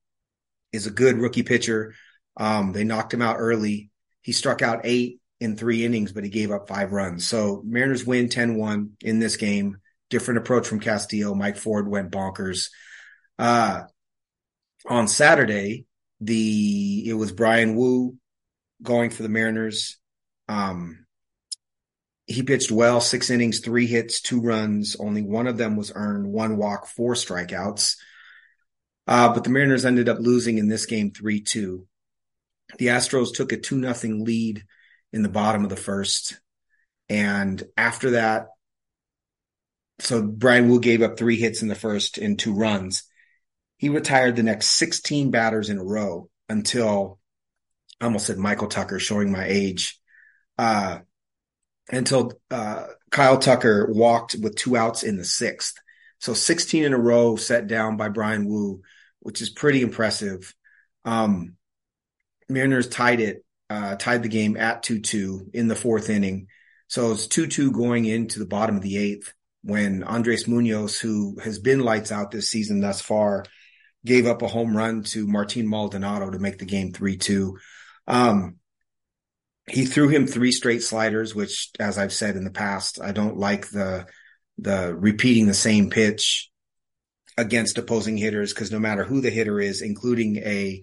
is 0.71 0.87
a 0.87 0.91
good 0.91 1.17
rookie 1.17 1.43
pitcher. 1.43 1.93
Um, 2.35 2.71
they 2.71 2.83
knocked 2.83 3.13
him 3.13 3.21
out 3.21 3.35
early. 3.37 3.91
He 4.21 4.31
struck 4.31 4.61
out 4.61 4.81
eight 4.85 5.19
in 5.39 5.55
three 5.55 5.85
innings, 5.85 6.11
but 6.11 6.23
he 6.23 6.29
gave 6.29 6.51
up 6.51 6.67
five 6.67 6.93
runs. 6.93 7.27
So 7.27 7.61
Mariners 7.65 8.05
win 8.05 8.29
10 8.29 8.55
1 8.55 8.91
in 9.01 9.19
this 9.19 9.35
game. 9.35 9.77
Different 10.13 10.37
approach 10.37 10.67
from 10.67 10.79
Castillo. 10.79 11.33
Mike 11.33 11.57
Ford 11.57 11.87
went 11.87 12.11
bonkers. 12.11 12.69
Uh, 13.39 13.81
on 14.87 15.07
Saturday, 15.07 15.87
the 16.21 17.05
it 17.07 17.15
was 17.15 17.31
Bryan 17.31 17.73
Woo 17.75 18.15
going 18.83 19.09
for 19.09 19.23
the 19.23 19.29
Mariners. 19.29 19.97
Um, 20.47 21.07
he 22.27 22.43
pitched 22.43 22.69
well, 22.69 23.01
six 23.01 23.31
innings, 23.31 23.61
three 23.61 23.87
hits, 23.87 24.21
two 24.21 24.39
runs. 24.39 24.95
Only 24.99 25.23
one 25.23 25.47
of 25.47 25.57
them 25.57 25.77
was 25.77 25.91
earned, 25.95 26.27
one 26.27 26.57
walk, 26.57 26.85
four 26.85 27.15
strikeouts. 27.15 27.95
Uh, 29.07 29.33
but 29.33 29.43
the 29.43 29.49
Mariners 29.49 29.83
ended 29.83 30.09
up 30.09 30.19
losing 30.19 30.59
in 30.59 30.67
this 30.67 30.85
game 30.85 31.09
3 31.09 31.41
2. 31.41 31.87
The 32.77 32.85
Astros 32.85 33.33
took 33.33 33.51
a 33.51 33.57
2 33.57 33.81
0 33.81 34.17
lead 34.19 34.63
in 35.11 35.23
the 35.23 35.29
bottom 35.29 35.63
of 35.63 35.71
the 35.71 35.75
first. 35.75 36.39
And 37.09 37.63
after 37.75 38.11
that, 38.11 38.49
so 40.03 40.21
Bryan 40.21 40.69
Woo 40.69 40.79
gave 40.79 41.01
up 41.01 41.17
three 41.17 41.37
hits 41.37 41.61
in 41.61 41.67
the 41.67 41.75
first 41.75 42.17
and 42.17 42.37
two 42.37 42.53
runs. 42.53 43.03
He 43.77 43.89
retired 43.89 44.35
the 44.35 44.43
next 44.43 44.67
16 44.71 45.31
batters 45.31 45.69
in 45.69 45.77
a 45.77 45.83
row 45.83 46.29
until 46.49 47.19
I 47.99 48.05
almost 48.05 48.27
said 48.27 48.37
Michael 48.37 48.67
Tucker, 48.67 48.99
showing 48.99 49.31
my 49.31 49.45
age. 49.45 49.99
Uh, 50.57 50.99
until 51.89 52.33
uh, 52.51 52.85
Kyle 53.11 53.37
Tucker 53.37 53.87
walked 53.91 54.35
with 54.41 54.55
two 54.55 54.77
outs 54.77 55.03
in 55.03 55.17
the 55.17 55.25
sixth. 55.25 55.75
So 56.19 56.33
16 56.33 56.83
in 56.83 56.93
a 56.93 56.97
row 56.97 57.35
set 57.35 57.67
down 57.67 57.97
by 57.97 58.09
Bryan 58.09 58.47
Woo, 58.47 58.81
which 59.19 59.41
is 59.41 59.49
pretty 59.49 59.81
impressive. 59.81 60.53
Um, 61.05 61.55
Mariners 62.47 62.87
tied 62.87 63.19
it, 63.19 63.43
uh, 63.69 63.95
tied 63.95 64.23
the 64.23 64.29
game 64.29 64.55
at 64.57 64.83
2 64.83 64.99
2 64.99 65.51
in 65.53 65.67
the 65.67 65.75
fourth 65.75 66.09
inning. 66.09 66.47
So 66.87 67.11
it's 67.11 67.27
2 67.27 67.47
2 67.47 67.71
going 67.71 68.05
into 68.05 68.39
the 68.39 68.45
bottom 68.45 68.77
of 68.77 68.81
the 68.81 68.97
eighth 68.97 69.33
when 69.63 70.03
Andres 70.03 70.47
Munoz, 70.47 70.99
who 70.99 71.37
has 71.41 71.59
been 71.59 71.79
lights 71.79 72.11
out 72.11 72.31
this 72.31 72.49
season 72.49 72.81
thus 72.81 73.01
far, 73.01 73.45
gave 74.05 74.27
up 74.27 74.41
a 74.41 74.47
home 74.47 74.75
run 74.75 75.03
to 75.03 75.25
Martin 75.25 75.67
Maldonado 75.67 76.29
to 76.29 76.39
make 76.39 76.59
the 76.59 76.65
game 76.65 76.91
3 76.91 77.17
2. 77.17 77.57
Um, 78.07 78.57
he 79.67 79.85
threw 79.85 80.09
him 80.09 80.27
three 80.27 80.51
straight 80.51 80.83
sliders, 80.83 81.33
which, 81.33 81.71
as 81.79 81.97
I've 81.97 82.11
said 82.11 82.35
in 82.35 82.43
the 82.43 82.51
past, 82.51 82.99
I 83.01 83.11
don't 83.11 83.37
like 83.37 83.69
the 83.69 84.05
the 84.57 84.93
repeating 84.95 85.47
the 85.47 85.53
same 85.53 85.89
pitch 85.89 86.51
against 87.37 87.77
opposing 87.77 88.17
hitters 88.17 88.53
because 88.53 88.71
no 88.71 88.79
matter 88.79 89.03
who 89.03 89.21
the 89.21 89.29
hitter 89.29 89.59
is, 89.59 89.81
including 89.81 90.37
a 90.37 90.81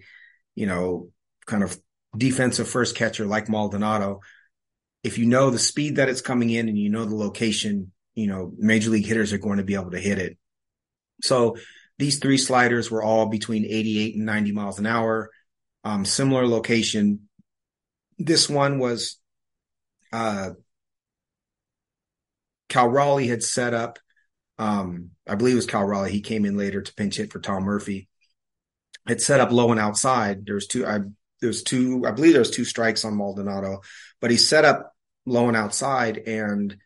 you 0.54 0.66
know 0.66 1.10
kind 1.46 1.62
of 1.62 1.78
defensive 2.16 2.68
first 2.68 2.96
catcher 2.96 3.26
like 3.26 3.50
Maldonado, 3.50 4.20
if 5.02 5.18
you 5.18 5.26
know 5.26 5.50
the 5.50 5.58
speed 5.58 5.96
that 5.96 6.08
it's 6.08 6.22
coming 6.22 6.48
in 6.48 6.68
and 6.68 6.78
you 6.78 6.88
know 6.88 7.04
the 7.04 7.14
location, 7.14 7.92
you 8.14 8.26
know 8.26 8.52
major 8.56 8.90
league 8.90 9.06
hitters 9.06 9.32
are 9.32 9.38
going 9.38 9.58
to 9.58 9.64
be 9.64 9.74
able 9.74 9.90
to 9.92 10.00
hit 10.00 10.18
it. 10.18 10.38
So 11.22 11.56
these 11.98 12.18
three 12.18 12.38
sliders 12.38 12.90
were 12.90 13.02
all 13.02 13.26
between 13.26 13.64
88 13.64 14.16
and 14.16 14.24
90 14.24 14.52
miles 14.52 14.78
an 14.78 14.86
hour, 14.86 15.30
um, 15.84 16.04
similar 16.04 16.46
location 16.46 17.28
this 18.20 18.48
one 18.48 18.78
was 18.78 19.16
uh, 20.12 20.50
Cal 22.68 22.88
Raleigh 22.88 23.28
had 23.28 23.42
set 23.42 23.74
up. 23.74 23.98
Um, 24.58 25.10
I 25.26 25.34
believe 25.34 25.54
it 25.54 25.56
was 25.56 25.66
Cal 25.66 25.84
Raleigh. 25.84 26.12
He 26.12 26.20
came 26.20 26.44
in 26.44 26.56
later 26.56 26.82
to 26.82 26.94
pinch 26.94 27.16
hit 27.16 27.32
for 27.32 27.40
Tom 27.40 27.64
Murphy. 27.64 28.08
Had 29.06 29.22
set 29.22 29.40
up 29.40 29.50
low 29.50 29.70
and 29.70 29.80
outside. 29.80 30.44
There 30.44 30.54
was 30.54 30.66
two. 30.66 30.86
I 30.86 30.98
there 31.40 31.48
was 31.48 31.62
two. 31.62 32.04
I 32.06 32.10
believe 32.10 32.32
there 32.32 32.40
was 32.40 32.50
two 32.50 32.66
strikes 32.66 33.04
on 33.04 33.16
Maldonado, 33.16 33.80
but 34.20 34.30
he 34.30 34.36
set 34.36 34.66
up 34.66 34.92
low 35.24 35.48
and 35.48 35.56
outside, 35.56 36.18
and 36.18 36.76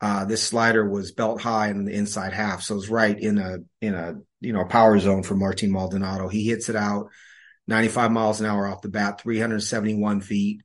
uh, 0.00 0.24
this 0.24 0.42
slider 0.42 0.88
was 0.88 1.12
belt 1.12 1.40
high 1.40 1.68
in 1.68 1.84
the 1.84 1.94
inside 1.94 2.32
half, 2.32 2.62
so 2.62 2.74
it 2.74 2.76
was 2.76 2.90
right 2.90 3.18
in 3.18 3.38
a 3.38 3.58
in 3.80 3.94
a 3.94 4.14
you 4.40 4.52
know 4.52 4.64
power 4.64 4.98
zone 4.98 5.22
for 5.22 5.34
Martin 5.34 5.70
Maldonado. 5.70 6.28
He 6.28 6.44
hits 6.48 6.68
it 6.68 6.76
out, 6.76 7.10
95 7.66 8.10
miles 8.10 8.40
an 8.40 8.46
hour 8.46 8.66
off 8.66 8.82
the 8.82 8.88
bat, 8.88 9.20
371 9.20 10.20
feet 10.20 10.62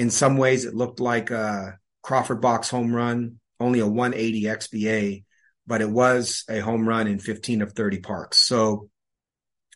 in 0.00 0.08
some 0.08 0.38
ways 0.38 0.64
it 0.64 0.74
looked 0.74 0.98
like 0.98 1.30
a 1.30 1.78
Crawford 2.02 2.40
box 2.40 2.70
home 2.70 2.94
run, 2.94 3.38
only 3.58 3.80
a 3.80 3.86
180 3.86 4.44
XBA, 4.44 5.24
but 5.66 5.82
it 5.82 5.90
was 5.90 6.44
a 6.48 6.60
home 6.60 6.88
run 6.88 7.06
in 7.06 7.18
15 7.18 7.60
of 7.60 7.72
30 7.72 7.98
parks. 7.98 8.38
So 8.38 8.88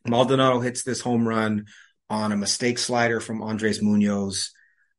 Maldonado 0.06 0.60
hits 0.60 0.82
this 0.82 1.02
home 1.02 1.28
run 1.28 1.66
on 2.08 2.32
a 2.32 2.38
mistake 2.38 2.78
slider 2.78 3.20
from 3.20 3.42
Andres 3.42 3.82
Munoz. 3.82 4.52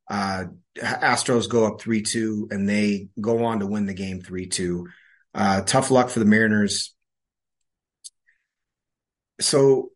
Uh, 0.09 0.45
Astros 0.77 1.49
go 1.49 1.65
up 1.65 1.81
3 1.81 2.01
2 2.01 2.49
and 2.51 2.67
they 2.67 3.09
go 3.19 3.45
on 3.45 3.59
to 3.59 3.67
win 3.67 3.85
the 3.85 3.93
game 3.93 4.21
3 4.21 4.47
2. 4.47 4.87
Uh, 5.33 5.61
tough 5.61 5.91
luck 5.91 6.09
for 6.09 6.19
the 6.19 6.25
Mariners. 6.25 6.93
So 9.41 9.91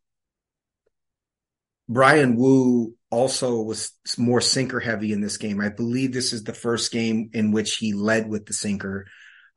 Bryan 1.87 2.35
Woo 2.35 2.95
also 3.09 3.61
was 3.61 3.93
more 4.17 4.41
sinker 4.41 4.79
heavy 4.79 5.11
in 5.11 5.21
this 5.21 5.37
game. 5.37 5.59
I 5.59 5.69
believe 5.69 6.13
this 6.13 6.33
is 6.33 6.43
the 6.43 6.53
first 6.53 6.91
game 6.91 7.31
in 7.33 7.51
which 7.51 7.77
he 7.77 7.93
led 7.93 8.29
with 8.29 8.45
the 8.45 8.53
sinker, 8.53 9.07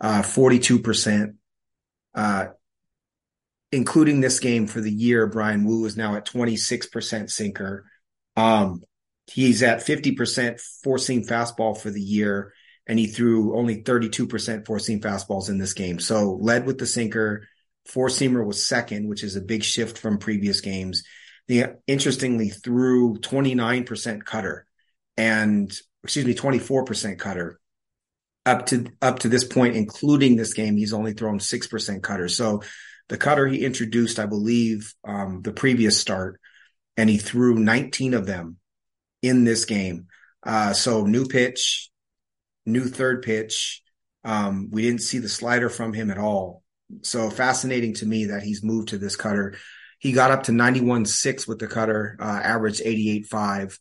uh, 0.00 0.22
42%. 0.22 1.34
Uh, 2.14 2.46
including 3.70 4.20
this 4.20 4.38
game 4.38 4.66
for 4.66 4.80
the 4.80 4.90
year, 4.90 5.26
Bryan 5.26 5.64
Woo 5.64 5.84
is 5.86 5.96
now 5.96 6.14
at 6.14 6.26
26% 6.26 7.30
sinker. 7.30 7.86
Um, 8.36 8.82
he's 9.26 9.62
at 9.62 9.80
50% 9.80 10.60
four 10.82 10.98
seam 10.98 11.22
fastball 11.22 11.78
for 11.78 11.90
the 11.90 12.00
year, 12.00 12.52
and 12.86 12.98
he 12.98 13.06
threw 13.06 13.56
only 13.56 13.82
32% 13.82 14.66
four 14.66 14.78
seam 14.78 15.00
fastballs 15.00 15.48
in 15.48 15.58
this 15.58 15.72
game. 15.72 15.98
So 15.98 16.38
led 16.40 16.66
with 16.66 16.78
the 16.78 16.86
sinker. 16.86 17.46
Four 17.86 18.08
seamer 18.08 18.46
was 18.46 18.64
second, 18.64 19.08
which 19.08 19.24
is 19.24 19.34
a 19.34 19.40
big 19.40 19.64
shift 19.64 19.98
from 19.98 20.18
previous 20.18 20.60
games 20.60 21.02
the 21.48 21.76
interestingly 21.86 22.48
threw 22.48 23.16
29% 23.16 24.24
cutter 24.24 24.66
and 25.16 25.72
excuse 26.04 26.24
me 26.24 26.34
24% 26.34 27.18
cutter 27.18 27.58
up 28.44 28.66
to 28.66 28.86
up 29.00 29.20
to 29.20 29.28
this 29.28 29.44
point 29.44 29.76
including 29.76 30.36
this 30.36 30.54
game 30.54 30.76
he's 30.76 30.92
only 30.92 31.12
thrown 31.12 31.38
6% 31.38 32.02
cutter 32.02 32.28
so 32.28 32.62
the 33.08 33.16
cutter 33.16 33.46
he 33.46 33.64
introduced 33.64 34.18
i 34.18 34.26
believe 34.26 34.94
um, 35.04 35.42
the 35.42 35.52
previous 35.52 35.98
start 35.98 36.40
and 36.96 37.08
he 37.08 37.18
threw 37.18 37.56
19 37.56 38.14
of 38.14 38.26
them 38.26 38.56
in 39.22 39.44
this 39.44 39.64
game 39.64 40.06
uh, 40.44 40.72
so 40.72 41.04
new 41.06 41.26
pitch 41.26 41.90
new 42.66 42.84
third 42.84 43.22
pitch 43.22 43.82
um, 44.24 44.68
we 44.70 44.82
didn't 44.82 45.02
see 45.02 45.18
the 45.18 45.28
slider 45.28 45.68
from 45.68 45.92
him 45.92 46.10
at 46.10 46.18
all 46.18 46.62
so 47.02 47.30
fascinating 47.30 47.94
to 47.94 48.06
me 48.06 48.26
that 48.26 48.42
he's 48.42 48.62
moved 48.62 48.88
to 48.88 48.98
this 48.98 49.16
cutter 49.16 49.56
he 50.02 50.10
got 50.10 50.32
up 50.32 50.42
to 50.44 50.52
91.6 50.52 51.46
with 51.46 51.60
the 51.60 51.68
cutter, 51.68 52.16
uh, 52.18 52.24
averaged 52.24 52.82
88.5. 52.84 53.78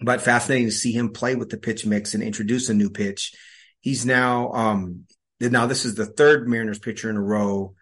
But 0.00 0.22
fascinating 0.22 0.68
to 0.68 0.72
see 0.72 0.90
him 0.90 1.12
play 1.12 1.34
with 1.34 1.50
the 1.50 1.58
pitch 1.58 1.84
mix 1.84 2.14
and 2.14 2.22
introduce 2.22 2.70
a 2.70 2.74
new 2.74 2.88
pitch. 2.88 3.34
He's 3.80 4.06
now, 4.06 4.52
um, 4.52 5.04
now 5.38 5.66
this 5.66 5.84
is 5.84 5.96
the 5.96 6.06
third 6.06 6.48
Mariners 6.48 6.78
pitcher 6.78 7.10
in 7.10 7.16
a 7.16 7.22
row 7.22 7.74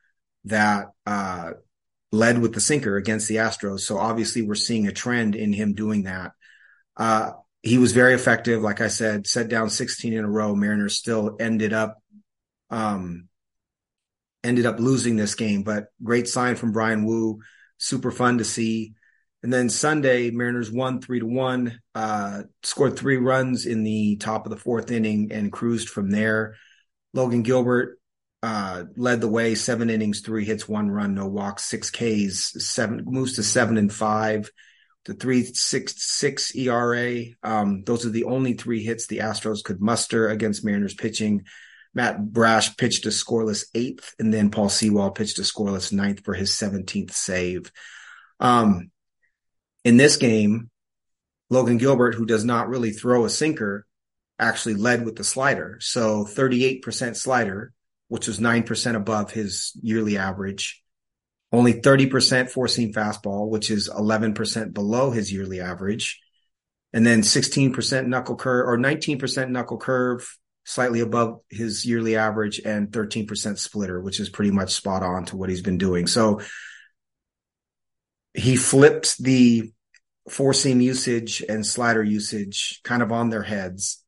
that, 0.46 0.88
uh, 1.06 1.52
led 2.10 2.38
with 2.38 2.52
the 2.52 2.60
sinker 2.60 2.96
against 2.96 3.28
the 3.28 3.36
Astros. 3.36 3.80
So 3.80 3.96
obviously 3.96 4.42
we're 4.42 4.56
seeing 4.56 4.88
a 4.88 4.92
trend 4.92 5.36
in 5.36 5.52
him 5.52 5.74
doing 5.74 6.02
that. 6.04 6.32
Uh, 6.96 7.32
he 7.62 7.78
was 7.78 7.92
very 7.92 8.14
effective. 8.14 8.62
Like 8.62 8.80
I 8.80 8.88
said, 8.88 9.26
set 9.26 9.48
down 9.48 9.70
16 9.70 10.12
in 10.12 10.24
a 10.24 10.30
row. 10.30 10.54
Mariners 10.54 10.96
still 10.96 11.36
ended 11.40 11.72
up, 11.72 12.00
um, 12.70 13.28
ended 14.44 14.66
up 14.66 14.78
losing 14.78 15.16
this 15.16 15.34
game, 15.34 15.62
but 15.62 15.88
great 16.02 16.28
sign 16.28 16.56
from 16.56 16.72
Bryan 16.72 17.04
Woo. 17.04 17.40
Super 17.78 18.10
fun 18.10 18.38
to 18.38 18.44
see. 18.44 18.94
And 19.42 19.52
then 19.52 19.68
Sunday, 19.68 20.30
Mariners 20.30 20.72
won 20.72 21.00
three 21.00 21.20
to 21.20 21.26
one, 21.26 21.80
uh, 21.94 22.42
scored 22.62 22.96
three 22.96 23.16
runs 23.16 23.66
in 23.66 23.84
the 23.84 24.16
top 24.16 24.46
of 24.46 24.50
the 24.50 24.56
fourth 24.56 24.90
inning 24.90 25.30
and 25.32 25.52
cruised 25.52 25.88
from 25.88 26.10
there. 26.10 26.56
Logan 27.12 27.42
Gilbert 27.42 27.98
uh, 28.42 28.84
led 28.96 29.20
the 29.20 29.28
way, 29.28 29.54
seven 29.54 29.90
innings, 29.90 30.20
three 30.20 30.44
hits, 30.44 30.68
one 30.68 30.90
run, 30.90 31.14
no 31.14 31.26
walks, 31.26 31.64
six 31.64 31.90
Ks, 31.90 32.54
seven 32.64 33.04
moves 33.06 33.34
to 33.34 33.42
seven 33.42 33.76
and 33.76 33.92
five 33.92 34.50
to 35.06 35.14
three 35.14 35.44
six 35.44 35.94
six 35.96 36.54
ERA. 36.54 37.24
Um, 37.42 37.84
those 37.84 38.04
are 38.04 38.10
the 38.10 38.24
only 38.24 38.54
three 38.54 38.82
hits 38.82 39.06
the 39.06 39.18
Astros 39.18 39.62
could 39.62 39.80
muster 39.80 40.28
against 40.28 40.64
Mariners 40.64 40.94
pitching. 40.94 41.44
Matt 41.94 42.32
Brash 42.32 42.76
pitched 42.76 43.06
a 43.06 43.10
scoreless 43.10 43.66
eighth, 43.74 44.14
and 44.18 44.34
then 44.34 44.50
Paul 44.50 44.68
Sewald 44.68 45.14
pitched 45.14 45.38
a 45.38 45.42
scoreless 45.42 45.92
ninth 45.92 46.24
for 46.24 46.34
his 46.34 46.50
17th 46.50 47.12
save. 47.12 47.72
Um, 48.40 48.90
in 49.84 49.96
this 49.96 50.16
game, 50.16 50.70
Logan 51.50 51.78
Gilbert, 51.78 52.14
who 52.14 52.26
does 52.26 52.44
not 52.44 52.68
really 52.68 52.90
throw 52.90 53.24
a 53.24 53.30
sinker, 53.30 53.86
actually 54.38 54.74
led 54.74 55.04
with 55.04 55.16
the 55.16 55.24
slider. 55.24 55.78
So 55.80 56.24
38% 56.24 57.16
slider, 57.16 57.72
which 58.08 58.26
was 58.26 58.40
9% 58.40 58.96
above 58.96 59.30
his 59.30 59.72
yearly 59.80 60.18
average. 60.18 60.82
Only 61.56 61.72
30% 61.72 62.50
four 62.50 62.68
seam 62.68 62.92
fastball, 62.92 63.48
which 63.48 63.70
is 63.70 63.88
11% 63.88 64.74
below 64.74 65.10
his 65.10 65.32
yearly 65.32 65.62
average. 65.62 66.20
And 66.92 67.06
then 67.06 67.22
16% 67.22 68.08
knuckle 68.08 68.36
curve 68.36 68.68
or 68.68 68.76
19% 68.76 69.48
knuckle 69.48 69.78
curve, 69.78 70.36
slightly 70.66 71.00
above 71.00 71.40
his 71.48 71.86
yearly 71.86 72.14
average 72.14 72.60
and 72.62 72.90
13% 72.90 73.56
splitter, 73.56 73.98
which 74.02 74.20
is 74.20 74.28
pretty 74.28 74.50
much 74.50 74.74
spot 74.74 75.02
on 75.02 75.24
to 75.26 75.38
what 75.38 75.48
he's 75.48 75.62
been 75.62 75.78
doing. 75.78 76.06
So 76.06 76.42
he 78.34 78.56
flipped 78.56 79.16
the 79.16 79.72
four 80.28 80.52
seam 80.52 80.82
usage 80.82 81.42
and 81.48 81.64
slider 81.64 82.02
usage 82.02 82.82
kind 82.84 83.02
of 83.02 83.12
on 83.12 83.30
their 83.30 83.42
heads, 83.42 84.04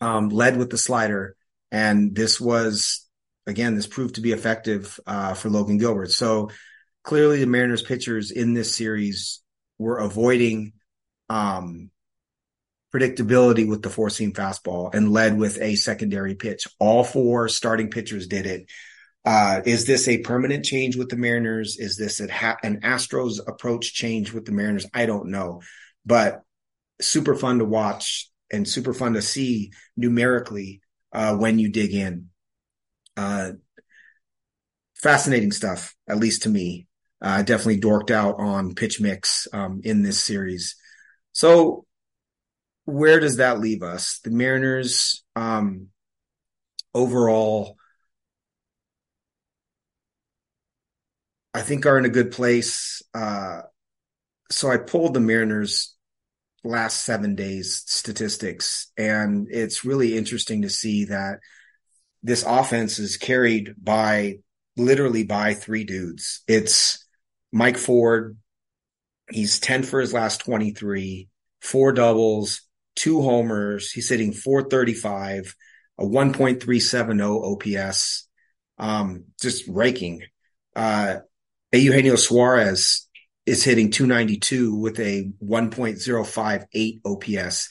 um, 0.00 0.30
led 0.30 0.56
with 0.56 0.70
the 0.70 0.78
slider. 0.78 1.36
And 1.70 2.14
this 2.14 2.40
was, 2.40 3.03
again, 3.46 3.74
this 3.74 3.86
proved 3.86 4.16
to 4.16 4.20
be 4.20 4.32
effective 4.32 4.98
uh, 5.06 5.34
for 5.34 5.50
Logan 5.50 5.78
Gilbert. 5.78 6.10
So 6.10 6.50
clearly 7.02 7.40
the 7.40 7.46
Mariners 7.46 7.82
pitchers 7.82 8.30
in 8.30 8.54
this 8.54 8.74
series 8.74 9.42
were 9.78 9.98
avoiding 9.98 10.72
um, 11.28 11.90
predictability 12.94 13.68
with 13.68 13.82
the 13.82 13.90
four 13.90 14.10
seam 14.10 14.32
fastball 14.32 14.94
and 14.94 15.12
led 15.12 15.36
with 15.36 15.60
a 15.60 15.74
secondary 15.74 16.34
pitch. 16.34 16.66
All 16.78 17.04
four 17.04 17.48
starting 17.48 17.90
pitchers 17.90 18.26
did 18.26 18.46
it. 18.46 18.70
Uh, 19.24 19.62
is 19.64 19.86
this 19.86 20.06
a 20.06 20.18
permanent 20.18 20.64
change 20.64 20.96
with 20.96 21.08
the 21.08 21.16
Mariners? 21.16 21.78
Is 21.78 21.96
this 21.96 22.20
ha- 22.30 22.58
an 22.62 22.80
Astros 22.82 23.40
approach 23.46 23.94
change 23.94 24.32
with 24.32 24.44
the 24.44 24.52
Mariners? 24.52 24.86
I 24.92 25.06
don't 25.06 25.30
know, 25.30 25.62
but 26.04 26.42
super 27.00 27.34
fun 27.34 27.58
to 27.58 27.64
watch 27.64 28.30
and 28.52 28.68
super 28.68 28.92
fun 28.92 29.14
to 29.14 29.22
see 29.22 29.72
numerically 29.96 30.82
uh, 31.12 31.36
when 31.36 31.58
you 31.58 31.70
dig 31.70 31.94
in. 31.94 32.28
Uh, 33.16 33.52
fascinating 34.94 35.52
stuff, 35.52 35.94
at 36.08 36.18
least 36.18 36.42
to 36.42 36.48
me. 36.48 36.86
I 37.20 37.42
definitely 37.42 37.80
dorked 37.80 38.10
out 38.10 38.38
on 38.38 38.74
pitch 38.74 39.00
mix 39.00 39.48
um, 39.52 39.80
in 39.84 40.02
this 40.02 40.22
series. 40.22 40.76
So, 41.32 41.86
where 42.84 43.18
does 43.18 43.38
that 43.38 43.60
leave 43.60 43.82
us? 43.82 44.20
The 44.24 44.30
Mariners, 44.30 45.24
um, 45.34 45.88
overall, 46.92 47.76
I 51.54 51.62
think 51.62 51.86
are 51.86 51.98
in 51.98 52.04
a 52.04 52.10
good 52.10 52.32
place. 52.32 53.02
Uh, 53.14 53.62
so 54.50 54.70
I 54.70 54.76
pulled 54.76 55.14
the 55.14 55.20
Mariners 55.20 55.94
last 56.62 57.04
seven 57.04 57.34
days 57.34 57.84
statistics, 57.86 58.90
and 58.98 59.48
it's 59.50 59.84
really 59.84 60.16
interesting 60.16 60.62
to 60.62 60.70
see 60.70 61.06
that 61.06 61.38
this 62.24 62.42
offense 62.42 62.98
is 62.98 63.18
carried 63.18 63.74
by 63.78 64.38
literally 64.78 65.24
by 65.24 65.52
three 65.52 65.84
dudes. 65.84 66.42
It's 66.48 67.06
Mike 67.52 67.76
Ford. 67.76 68.38
He's 69.30 69.60
10 69.60 69.82
for 69.82 70.00
his 70.00 70.14
last 70.14 70.38
23, 70.40 71.28
four 71.60 71.92
doubles, 71.92 72.62
two 72.96 73.20
homers. 73.20 73.92
He's 73.92 74.08
hitting 74.08 74.32
435, 74.32 75.54
a 75.98 76.04
1.370 76.04 77.78
OPS. 77.78 78.28
Um, 78.78 79.24
just 79.40 79.68
raking. 79.68 80.22
Uh, 80.74 81.18
Eugenio 81.72 82.16
Suarez 82.16 83.06
is 83.44 83.62
hitting 83.62 83.90
292 83.90 84.74
with 84.74 84.98
a 84.98 85.30
1.058 85.44 87.00
OPS. 87.04 87.68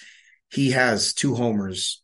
He 0.51 0.71
has 0.71 1.13
two 1.13 1.33
homers 1.33 2.03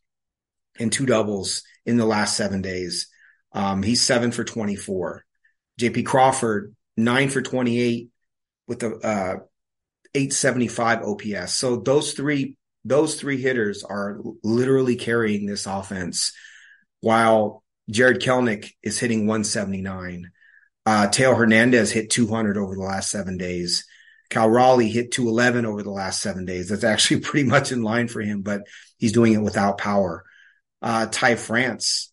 and 0.80 0.92
two 0.92 1.06
doubles 1.06 1.62
in 1.90 1.98
the 1.98 2.06
last 2.06 2.36
seven 2.36 2.62
days. 2.62 3.08
Um, 3.52 3.82
he's 3.82 4.00
seven 4.00 4.30
for 4.32 4.44
24. 4.44 5.24
JP 5.78 6.06
Crawford, 6.06 6.74
nine 6.96 7.28
for 7.28 7.42
28 7.42 8.08
with 8.66 8.82
a 8.82 8.94
uh, 8.94 9.36
875 10.14 11.02
OPS. 11.02 11.54
So 11.54 11.76
those 11.76 12.12
three, 12.12 12.56
those 12.84 13.16
three 13.16 13.40
hitters 13.40 13.82
are 13.82 14.20
literally 14.42 14.96
carrying 14.96 15.46
this 15.46 15.66
offense 15.66 16.32
while 17.00 17.62
Jarred 17.90 18.20
Kelenic 18.20 18.72
is 18.82 18.98
hitting 18.98 19.26
179. 19.26 20.30
Uh, 20.86 21.08
Teo 21.08 21.34
Hernandez 21.34 21.92
hit 21.92 22.10
200 22.10 22.56
over 22.56 22.74
the 22.74 22.82
last 22.82 23.10
seven 23.10 23.36
days. 23.36 23.84
Cal 24.30 24.48
Raleigh 24.48 24.88
hit 24.88 25.10
211 25.10 25.66
over 25.66 25.82
the 25.82 25.90
last 25.90 26.22
seven 26.22 26.44
days. 26.44 26.68
That's 26.68 26.84
actually 26.84 27.20
pretty 27.22 27.48
much 27.48 27.72
in 27.72 27.82
line 27.82 28.08
for 28.08 28.20
him, 28.20 28.42
but 28.42 28.62
he's 28.98 29.12
doing 29.12 29.32
it 29.32 29.42
without 29.42 29.78
power. 29.78 30.24
Uh, 30.82 31.06
Ty 31.06 31.36
France 31.36 32.12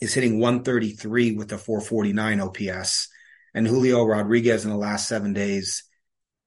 is 0.00 0.14
hitting 0.14 0.40
133 0.40 1.32
with 1.32 1.52
a 1.52 1.58
449 1.58 2.40
OPS. 2.40 3.08
And 3.54 3.66
Julio 3.66 4.04
Rodriguez 4.04 4.64
in 4.64 4.70
the 4.70 4.76
last 4.76 5.08
seven 5.08 5.32
days 5.32 5.84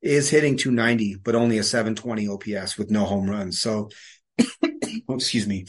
is 0.01 0.29
hitting 0.29 0.57
290, 0.57 1.15
but 1.23 1.35
only 1.35 1.57
a 1.57 1.63
720 1.63 2.27
OPS 2.27 2.77
with 2.77 2.91
no 2.91 3.05
home 3.05 3.29
runs. 3.29 3.59
So, 3.59 3.89
oh, 4.41 5.15
excuse 5.15 5.47
me. 5.47 5.65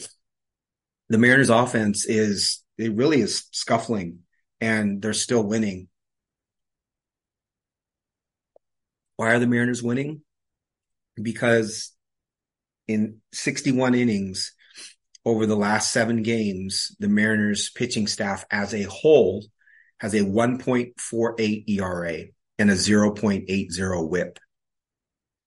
The 1.09 1.17
Mariners 1.17 1.49
offense 1.49 2.05
is, 2.05 2.63
it 2.77 2.93
really 2.93 3.21
is 3.21 3.45
scuffling 3.51 4.19
and 4.59 5.01
they're 5.01 5.13
still 5.13 5.43
winning. 5.43 5.87
Why 9.15 9.33
are 9.33 9.39
the 9.39 9.47
Mariners 9.47 9.81
winning? 9.81 10.21
Because 11.15 11.93
in 12.87 13.21
61 13.31 13.95
innings 13.95 14.53
over 15.27 15.45
the 15.45 15.57
last 15.57 15.91
seven 15.91 16.23
games, 16.23 16.95
the 16.99 17.09
Mariners 17.09 17.69
pitching 17.69 18.07
staff 18.07 18.45
as 18.49 18.73
a 18.73 18.83
whole 18.83 19.45
has 19.99 20.13
a 20.13 20.21
1.48 20.21 21.63
ERA 21.67 22.23
and 22.57 22.71
a 22.71 22.73
0.80 22.73 24.09
whip. 24.09 24.39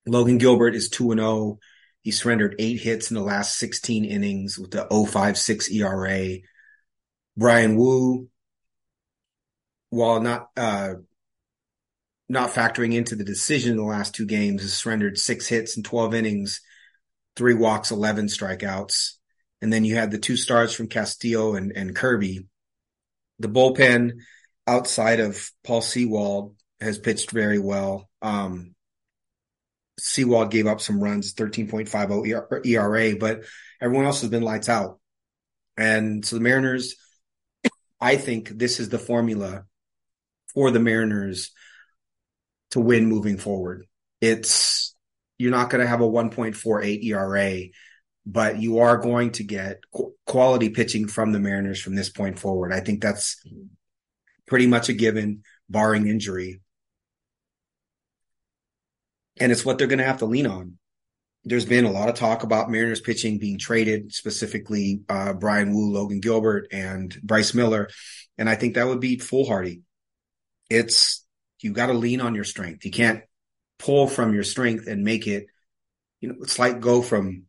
Logan 0.05 0.37
Gilbert 0.37 0.75
is 0.75 0.89
2 0.89 1.13
0. 1.15 1.57
He 2.03 2.11
surrendered 2.11 2.55
eight 2.59 2.79
hits 2.79 3.09
in 3.09 3.15
the 3.15 3.23
last 3.23 3.57
16 3.57 4.05
innings 4.05 4.59
with 4.59 4.69
the 4.69 4.85
056 4.87 5.71
ERA. 5.71 6.37
Bryan 7.35 7.75
Woo 7.75 8.29
while 9.89 10.21
not 10.21 10.49
uh, 10.55 10.93
not 12.29 12.51
factoring 12.51 12.93
into 12.93 13.15
the 13.15 13.23
decision 13.23 13.71
in 13.71 13.77
the 13.77 13.83
last 13.83 14.13
two 14.13 14.27
games, 14.27 14.61
has 14.61 14.73
surrendered 14.73 15.17
six 15.17 15.47
hits 15.47 15.75
in 15.75 15.81
12 15.81 16.13
innings, 16.13 16.61
three 17.35 17.55
walks, 17.55 17.89
11 17.89 18.27
strikeouts. 18.27 19.15
And 19.61 19.71
then 19.71 19.85
you 19.85 19.95
had 19.95 20.11
the 20.11 20.17
two 20.17 20.37
stars 20.37 20.73
from 20.73 20.87
Castillo 20.87 21.55
and, 21.55 21.71
and 21.75 21.95
Kirby. 21.95 22.47
The 23.39 23.49
bullpen 23.49 24.19
outside 24.67 25.19
of 25.19 25.49
Paul 25.63 25.81
Sewald 25.81 26.55
has 26.79 26.97
pitched 26.97 27.31
very 27.31 27.59
well. 27.59 28.09
Um, 28.21 28.75
Sewald 29.99 30.51
gave 30.51 30.67
up 30.67 30.81
some 30.81 31.01
runs, 31.01 31.33
13.50 31.33 32.65
ERA, 32.65 33.15
but 33.15 33.43
everyone 33.79 34.05
else 34.05 34.21
has 34.21 34.29
been 34.29 34.43
lights 34.43 34.69
out. 34.69 34.99
And 35.77 36.25
so 36.25 36.35
the 36.35 36.41
Mariners, 36.41 36.95
I 37.99 38.17
think 38.17 38.49
this 38.49 38.79
is 38.79 38.89
the 38.89 38.99
formula 38.99 39.65
for 40.53 40.71
the 40.71 40.79
Mariners 40.79 41.51
to 42.71 42.79
win 42.79 43.05
moving 43.05 43.37
forward. 43.37 43.85
It's 44.21 44.95
you're 45.37 45.51
not 45.51 45.69
going 45.69 45.81
to 45.81 45.87
have 45.87 46.01
a 46.01 46.07
1.48 46.07 47.03
ERA, 47.03 47.61
but 48.25 48.59
you 48.59 48.79
are 48.79 48.97
going 48.97 49.31
to 49.31 49.43
get 49.43 49.81
quality 50.25 50.69
pitching 50.69 51.07
from 51.07 51.31
the 51.31 51.39
Mariners 51.39 51.81
from 51.81 51.95
this 51.95 52.09
point 52.09 52.39
forward. 52.39 52.71
I 52.71 52.79
think 52.79 53.01
that's 53.01 53.43
pretty 54.47 54.67
much 54.67 54.89
a 54.89 54.93
given, 54.93 55.43
barring 55.69 56.07
injury. 56.07 56.61
And 59.39 59.51
it's 59.51 59.65
what 59.65 59.77
they're 59.77 59.87
going 59.87 59.99
to 59.99 60.05
have 60.05 60.19
to 60.19 60.25
lean 60.25 60.45
on. 60.45 60.77
There's 61.43 61.65
been 61.65 61.85
a 61.85 61.91
lot 61.91 62.09
of 62.09 62.15
talk 62.15 62.43
about 62.43 62.69
Mariners 62.69 63.01
pitching 63.01 63.39
being 63.39 63.57
traded, 63.57 64.13
specifically 64.13 65.01
uh, 65.09 65.33
Bryan 65.33 65.73
Woo, 65.73 65.91
Logan 65.91 66.19
Gilbert, 66.19 66.67
and 66.71 67.17
Bryce 67.23 67.55
Miller. 67.55 67.89
And 68.37 68.47
I 68.47 68.53
think 68.53 68.75
that 68.75 68.87
would 68.87 68.99
be 68.99 69.17
foolhardy 69.17 69.81
it's 70.71 71.25
you 71.59 71.73
got 71.73 71.87
to 71.87 71.93
lean 71.93 72.21
on 72.21 72.33
your 72.33 72.45
strength. 72.45 72.85
You 72.85 72.91
can't 72.91 73.23
pull 73.77 74.07
from 74.07 74.33
your 74.33 74.43
strength 74.43 74.87
and 74.87 75.03
make 75.03 75.27
it, 75.27 75.47
you 76.21 76.29
know, 76.29 76.35
it's 76.41 76.57
like 76.57 76.79
go 76.79 77.01
from 77.01 77.43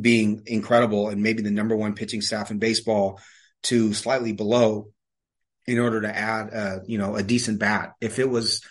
being 0.00 0.42
incredible 0.46 1.08
and 1.08 1.22
maybe 1.22 1.42
the 1.42 1.50
number 1.50 1.76
one 1.76 1.94
pitching 1.94 2.20
staff 2.20 2.50
in 2.50 2.58
baseball 2.58 3.20
to 3.64 3.94
slightly 3.94 4.32
below 4.32 4.90
in 5.66 5.78
order 5.78 6.02
to 6.02 6.16
add 6.16 6.48
a, 6.48 6.82
you 6.86 6.98
know, 6.98 7.16
a 7.16 7.22
decent 7.22 7.58
bat. 7.58 7.94
If 8.00 8.18
it 8.18 8.28
was, 8.28 8.62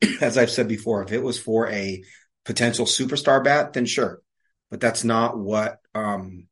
as 0.20 0.38
I've 0.38 0.50
said 0.50 0.68
before, 0.68 1.02
if 1.02 1.12
it 1.12 1.22
was 1.22 1.38
for 1.38 1.68
a 1.68 2.02
potential 2.44 2.86
superstar 2.86 3.42
bat, 3.42 3.72
then 3.72 3.86
sure. 3.86 4.20
But 4.70 4.80
that's 4.80 5.04
not 5.04 5.38
what, 5.38 5.78
um, 5.94 6.46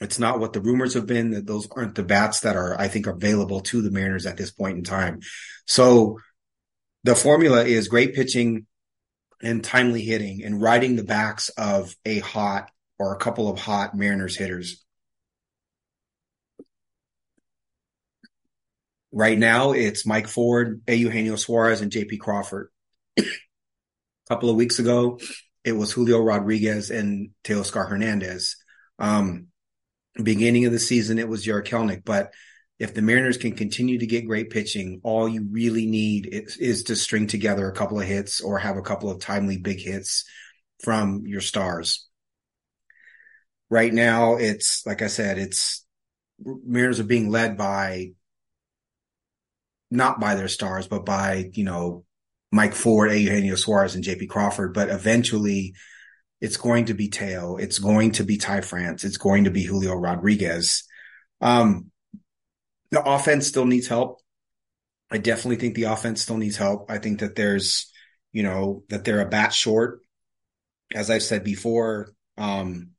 it's 0.00 0.18
not 0.18 0.40
what 0.40 0.52
the 0.52 0.60
rumors 0.60 0.94
have 0.94 1.06
been 1.06 1.30
that 1.30 1.46
those 1.46 1.68
aren't 1.70 1.94
the 1.94 2.02
bats 2.02 2.40
that 2.40 2.56
are, 2.56 2.78
I 2.80 2.88
think, 2.88 3.06
available 3.06 3.60
to 3.60 3.82
the 3.82 3.90
Mariners 3.90 4.26
at 4.26 4.36
this 4.36 4.50
point 4.50 4.78
in 4.78 4.84
time. 4.84 5.20
So 5.66 6.18
the 7.04 7.14
formula 7.14 7.64
is 7.64 7.88
great 7.88 8.14
pitching 8.14 8.66
and 9.42 9.62
timely 9.62 10.02
hitting 10.02 10.42
and 10.44 10.60
riding 10.60 10.96
the 10.96 11.04
backs 11.04 11.50
of 11.50 11.94
a 12.04 12.20
hot 12.20 12.70
or 13.02 13.12
a 13.12 13.18
couple 13.18 13.50
of 13.50 13.58
hot 13.58 13.96
Mariners 13.96 14.36
hitters. 14.36 14.84
Right 19.10 19.36
now, 19.36 19.72
it's 19.72 20.06
Mike 20.06 20.28
Ford, 20.28 20.82
Eugenio 20.86 21.34
Suarez, 21.34 21.80
and 21.80 21.90
JP 21.90 22.20
Crawford. 22.20 22.68
a 23.18 23.24
couple 24.28 24.50
of 24.50 24.56
weeks 24.56 24.78
ago, 24.78 25.18
it 25.64 25.72
was 25.72 25.90
Julio 25.90 26.20
Rodriguez 26.20 26.90
and 26.90 27.30
Teoscar 27.42 27.88
Hernandez. 27.88 28.56
Um, 29.00 29.48
beginning 30.22 30.66
of 30.66 30.72
the 30.72 30.78
season, 30.78 31.18
it 31.18 31.28
was 31.28 31.42
Jarred 31.42 31.66
Kelenic. 31.66 32.04
But 32.04 32.32
if 32.78 32.94
the 32.94 33.02
Mariners 33.02 33.36
can 33.36 33.56
continue 33.56 33.98
to 33.98 34.06
get 34.06 34.26
great 34.26 34.50
pitching, 34.50 35.00
all 35.02 35.28
you 35.28 35.48
really 35.50 35.86
need 35.86 36.28
is, 36.30 36.56
is, 36.56 36.84
to 36.84 36.94
string 36.94 37.26
together 37.26 37.68
a 37.68 37.74
couple 37.74 38.00
of 38.00 38.06
hits 38.06 38.40
or 38.40 38.58
have 38.58 38.76
a 38.76 38.82
couple 38.82 39.10
of 39.10 39.20
timely 39.20 39.58
big 39.58 39.80
hits 39.80 40.24
from 40.84 41.24
your 41.26 41.40
stars. 41.40 42.08
Right 43.72 43.94
now, 43.94 44.36
it's 44.36 44.84
like 44.84 45.00
I 45.00 45.06
said, 45.06 45.38
it's 45.38 45.86
Mariners 46.44 47.00
are 47.00 47.04
being 47.04 47.30
led 47.30 47.56
by 47.56 48.10
not 49.90 50.20
by 50.20 50.34
their 50.34 50.48
stars, 50.48 50.86
but 50.88 51.06
by, 51.06 51.48
you 51.54 51.64
know, 51.64 52.04
Mike 52.50 52.74
Ford, 52.74 53.10
Eugenio 53.10 53.54
Suarez, 53.54 53.94
and 53.94 54.04
JP 54.04 54.28
Crawford. 54.28 54.74
But 54.74 54.90
eventually, 54.90 55.72
it's 56.38 56.58
going 56.58 56.84
to 56.84 56.92
be 56.92 57.08
Teo. 57.08 57.56
It's 57.56 57.78
going 57.78 58.12
to 58.12 58.24
be 58.24 58.36
Ty 58.36 58.60
France. 58.60 59.04
It's 59.04 59.16
going 59.16 59.44
to 59.44 59.50
be 59.50 59.64
Julio 59.64 59.94
Rodriguez. 59.94 60.84
Um, 61.40 61.90
the 62.90 63.02
offense 63.02 63.46
still 63.46 63.64
needs 63.64 63.88
help. 63.88 64.20
I 65.10 65.16
definitely 65.16 65.56
think 65.56 65.76
the 65.76 65.84
offense 65.84 66.20
still 66.20 66.36
needs 66.36 66.58
help. 66.58 66.90
I 66.90 66.98
think 66.98 67.20
that 67.20 67.36
there's, 67.36 67.90
you 68.32 68.42
know, 68.42 68.84
that 68.90 69.06
they're 69.06 69.22
a 69.22 69.30
bat 69.30 69.54
short. 69.54 70.00
As 70.94 71.08
I've 71.08 71.22
said 71.22 71.42
before, 71.42 72.12
um, 72.36 72.91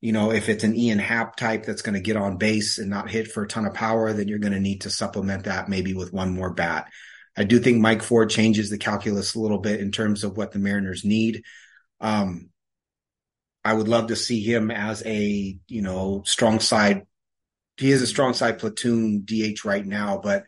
you 0.00 0.12
know, 0.12 0.30
if 0.30 0.48
it's 0.48 0.64
an 0.64 0.76
Ian 0.76 0.98
Happ 0.98 1.36
type 1.36 1.66
that's 1.66 1.82
going 1.82 1.94
to 1.94 2.00
get 2.00 2.16
on 2.16 2.36
base 2.36 2.78
and 2.78 2.88
not 2.88 3.10
hit 3.10 3.30
for 3.30 3.42
a 3.42 3.48
ton 3.48 3.66
of 3.66 3.74
power, 3.74 4.12
then 4.12 4.28
you're 4.28 4.38
going 4.38 4.52
to 4.52 4.60
need 4.60 4.82
to 4.82 4.90
supplement 4.90 5.44
that 5.44 5.68
maybe 5.68 5.92
with 5.94 6.12
one 6.12 6.34
more 6.34 6.50
bat. 6.50 6.86
I 7.36 7.44
do 7.44 7.58
think 7.58 7.80
Mike 7.80 8.02
Ford 8.02 8.30
changes 8.30 8.70
the 8.70 8.78
calculus 8.78 9.34
a 9.34 9.40
little 9.40 9.58
bit 9.58 9.80
in 9.80 9.90
terms 9.90 10.24
of 10.24 10.36
what 10.36 10.52
the 10.52 10.58
Mariners 10.58 11.04
need. 11.04 11.42
Um, 12.00 12.50
I 13.64 13.74
would 13.74 13.88
love 13.88 14.08
to 14.08 14.16
see 14.16 14.40
him 14.40 14.70
as 14.70 15.02
a, 15.04 15.58
you 15.66 15.82
know, 15.82 16.22
strong 16.24 16.60
side. 16.60 17.02
He 17.76 17.90
is 17.90 18.02
a 18.02 18.06
strong 18.06 18.34
side 18.34 18.58
platoon 18.58 19.24
DH 19.24 19.64
right 19.64 19.84
now, 19.84 20.20
but 20.22 20.44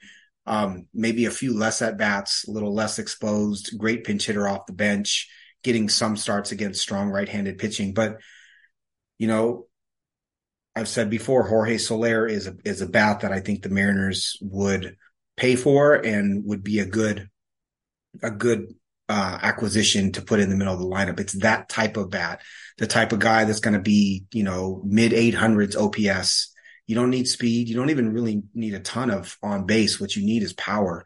um, 0.46 0.86
maybe 0.94 1.26
a 1.26 1.30
few 1.30 1.56
less 1.56 1.82
at 1.82 1.98
bats, 1.98 2.46
a 2.46 2.50
little 2.50 2.74
less 2.74 2.98
exposed, 2.98 3.76
great 3.78 4.04
pinch 4.04 4.26
hitter 4.26 4.48
off 4.48 4.66
the 4.66 4.72
bench, 4.72 5.28
getting 5.62 5.88
some 5.88 6.16
starts 6.16 6.50
against 6.50 6.80
strong 6.80 7.10
right 7.10 7.28
handed 7.28 7.58
pitching. 7.58 7.94
But, 7.94 8.18
you 9.20 9.28
know, 9.28 9.66
I've 10.74 10.88
said 10.88 11.10
before, 11.10 11.46
Jorge 11.46 11.78
Soler 11.78 12.26
is 12.26 12.46
a, 12.46 12.56
is 12.64 12.80
a 12.80 12.88
bat 12.88 13.20
that 13.20 13.32
I 13.32 13.40
think 13.40 13.62
the 13.62 13.68
Mariners 13.68 14.36
would 14.40 14.96
pay 15.36 15.54
for 15.54 15.94
and 15.94 16.44
would 16.46 16.64
be 16.64 16.80
a 16.80 16.86
good, 16.86 17.28
a 18.22 18.30
good 18.30 18.74
uh, 19.08 19.38
acquisition 19.42 20.12
to 20.12 20.22
put 20.22 20.40
in 20.40 20.48
the 20.48 20.56
middle 20.56 20.74
of 20.74 20.80
the 20.80 20.86
lineup. 20.86 21.20
It's 21.20 21.38
that 21.40 21.68
type 21.68 21.96
of 21.96 22.10
bat, 22.10 22.40
the 22.78 22.86
type 22.86 23.12
of 23.12 23.18
guy 23.18 23.44
that's 23.44 23.60
going 23.60 23.74
to 23.74 23.80
be, 23.80 24.24
you 24.32 24.42
know, 24.42 24.82
mid 24.84 25.12
800s 25.12 25.76
OPS 25.76 26.50
you 26.90 26.96
don't 26.96 27.10
need 27.10 27.28
speed. 27.28 27.68
You 27.68 27.76
don't 27.76 27.90
even 27.90 28.12
really 28.12 28.42
need 28.52 28.74
a 28.74 28.80
ton 28.80 29.10
of 29.10 29.38
on 29.44 29.64
base. 29.64 30.00
What 30.00 30.16
you 30.16 30.26
need 30.26 30.42
is 30.42 30.52
power. 30.54 31.04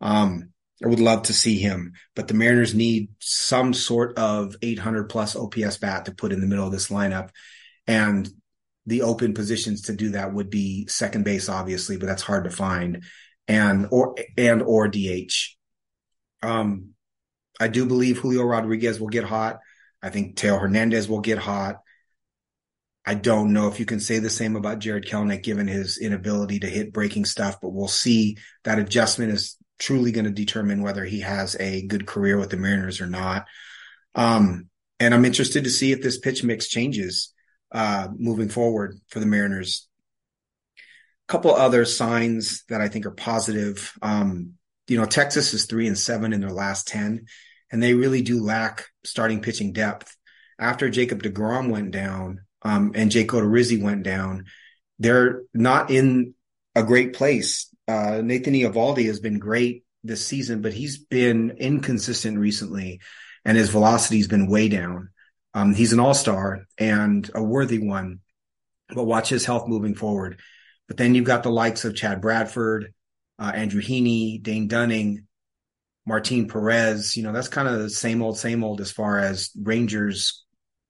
Um, 0.00 0.50
I 0.84 0.86
would 0.86 1.00
love 1.00 1.22
to 1.22 1.32
see 1.32 1.58
him, 1.58 1.94
but 2.14 2.28
the 2.28 2.34
Mariners 2.34 2.72
need 2.72 3.08
some 3.18 3.74
sort 3.74 4.16
of 4.16 4.54
800 4.62 5.08
plus 5.08 5.34
OPS 5.34 5.78
bat 5.78 6.04
to 6.04 6.14
put 6.14 6.30
in 6.30 6.40
the 6.40 6.46
middle 6.46 6.64
of 6.64 6.70
this 6.70 6.86
lineup. 6.86 7.30
And 7.86 8.28
the 8.86 9.02
open 9.02 9.34
positions 9.34 9.82
to 9.82 9.94
do 9.94 10.10
that 10.10 10.32
would 10.32 10.50
be 10.50 10.86
second 10.88 11.24
base, 11.24 11.48
obviously, 11.48 11.96
but 11.96 12.06
that's 12.06 12.22
hard 12.22 12.44
to 12.44 12.50
find 12.50 13.04
and, 13.48 13.88
or, 13.90 14.14
and, 14.36 14.62
or 14.62 14.88
DH. 14.88 15.32
Um, 16.42 16.90
I 17.60 17.68
do 17.68 17.86
believe 17.86 18.18
Julio 18.18 18.42
Rodriguez 18.42 19.00
will 19.00 19.08
get 19.08 19.24
hot. 19.24 19.60
I 20.02 20.10
think 20.10 20.36
Teo 20.36 20.58
Hernandez 20.58 21.08
will 21.08 21.20
get 21.20 21.38
hot. 21.38 21.76
I 23.06 23.14
don't 23.14 23.52
know 23.52 23.68
if 23.68 23.78
you 23.78 23.86
can 23.86 24.00
say 24.00 24.18
the 24.18 24.30
same 24.30 24.56
about 24.56 24.78
Jarred 24.78 25.06
Kelenic 25.06 25.42
given 25.42 25.66
his 25.66 25.98
inability 25.98 26.60
to 26.60 26.66
hit 26.66 26.92
breaking 26.92 27.26
stuff, 27.26 27.60
but 27.60 27.72
we'll 27.72 27.88
see. 27.88 28.38
That 28.64 28.78
adjustment 28.78 29.32
is 29.32 29.56
truly 29.78 30.10
going 30.10 30.24
to 30.24 30.30
determine 30.30 30.82
whether 30.82 31.04
he 31.04 31.20
has 31.20 31.56
a 31.60 31.86
good 31.86 32.06
career 32.06 32.38
with 32.38 32.50
the 32.50 32.56
Mariners 32.56 33.00
or 33.00 33.06
not. 33.06 33.46
Um, 34.14 34.68
and 35.00 35.12
I'm 35.12 35.24
interested 35.24 35.64
to 35.64 35.70
see 35.70 35.92
if 35.92 36.02
this 36.02 36.18
pitch 36.18 36.44
mix 36.44 36.68
changes 36.68 37.32
uh, 37.74 38.08
moving 38.16 38.48
forward 38.48 38.98
for 39.08 39.20
the 39.20 39.26
Mariners. 39.26 39.88
A 40.78 41.32
couple 41.32 41.54
other 41.54 41.84
signs 41.84 42.64
that 42.68 42.80
I 42.80 42.88
think 42.88 43.04
are 43.04 43.10
positive. 43.10 43.92
Um, 44.00 44.54
you 44.88 44.98
know, 44.98 45.06
Texas 45.06 45.52
is 45.52 45.66
three 45.66 45.86
and 45.86 45.98
seven 45.98 46.32
in 46.32 46.40
their 46.40 46.52
last 46.52 46.86
10, 46.88 47.26
and 47.70 47.82
they 47.82 47.94
really 47.94 48.22
do 48.22 48.42
lack 48.42 48.86
starting 49.04 49.40
pitching 49.40 49.72
depth. 49.72 50.16
After 50.58 50.88
Jacob 50.88 51.22
DeGrom 51.22 51.70
went 51.70 51.90
down, 51.90 52.40
um, 52.62 52.92
and 52.94 53.10
Jake 53.10 53.28
Odorizzi 53.28 53.82
went 53.82 54.04
down, 54.04 54.44
they're 54.98 55.42
not 55.52 55.90
in 55.90 56.34
a 56.74 56.82
great 56.82 57.14
place. 57.14 57.74
Uh, 57.88 58.20
Nathan 58.22 58.54
Eovaldi 58.54 59.06
has 59.06 59.20
been 59.20 59.38
great 59.38 59.84
this 60.04 60.24
season, 60.24 60.62
but 60.62 60.72
he's 60.72 60.98
been 60.98 61.56
inconsistent 61.58 62.38
recently 62.38 63.00
and 63.44 63.56
his 63.56 63.70
velocity 63.70 64.18
has 64.18 64.28
been 64.28 64.46
way 64.46 64.68
down. 64.68 65.10
Um, 65.54 65.74
he's 65.74 65.92
an 65.92 66.00
all-star 66.00 66.66
and 66.78 67.30
a 67.34 67.42
worthy 67.42 67.78
one, 67.78 68.20
but 68.88 69.04
watch 69.04 69.28
his 69.28 69.44
health 69.44 69.68
moving 69.68 69.94
forward. 69.94 70.40
But 70.88 70.96
then 70.96 71.14
you've 71.14 71.24
got 71.24 71.42
the 71.42 71.50
likes 71.50 71.84
of 71.84 71.94
Chad 71.94 72.20
Bradford, 72.20 72.92
uh, 73.38 73.52
Andrew 73.54 73.80
Heaney, 73.80 74.42
Dane 74.42 74.68
Dunning, 74.68 75.26
Martin 76.06 76.48
Perez. 76.48 77.16
You 77.16 77.22
know, 77.22 77.32
that's 77.32 77.48
kind 77.48 77.68
of 77.68 77.78
the 77.78 77.90
same 77.90 78.20
old, 78.20 78.38
same 78.38 78.64
old 78.64 78.80
as 78.80 78.90
far 78.90 79.18
as 79.18 79.50
Rangers 79.60 80.44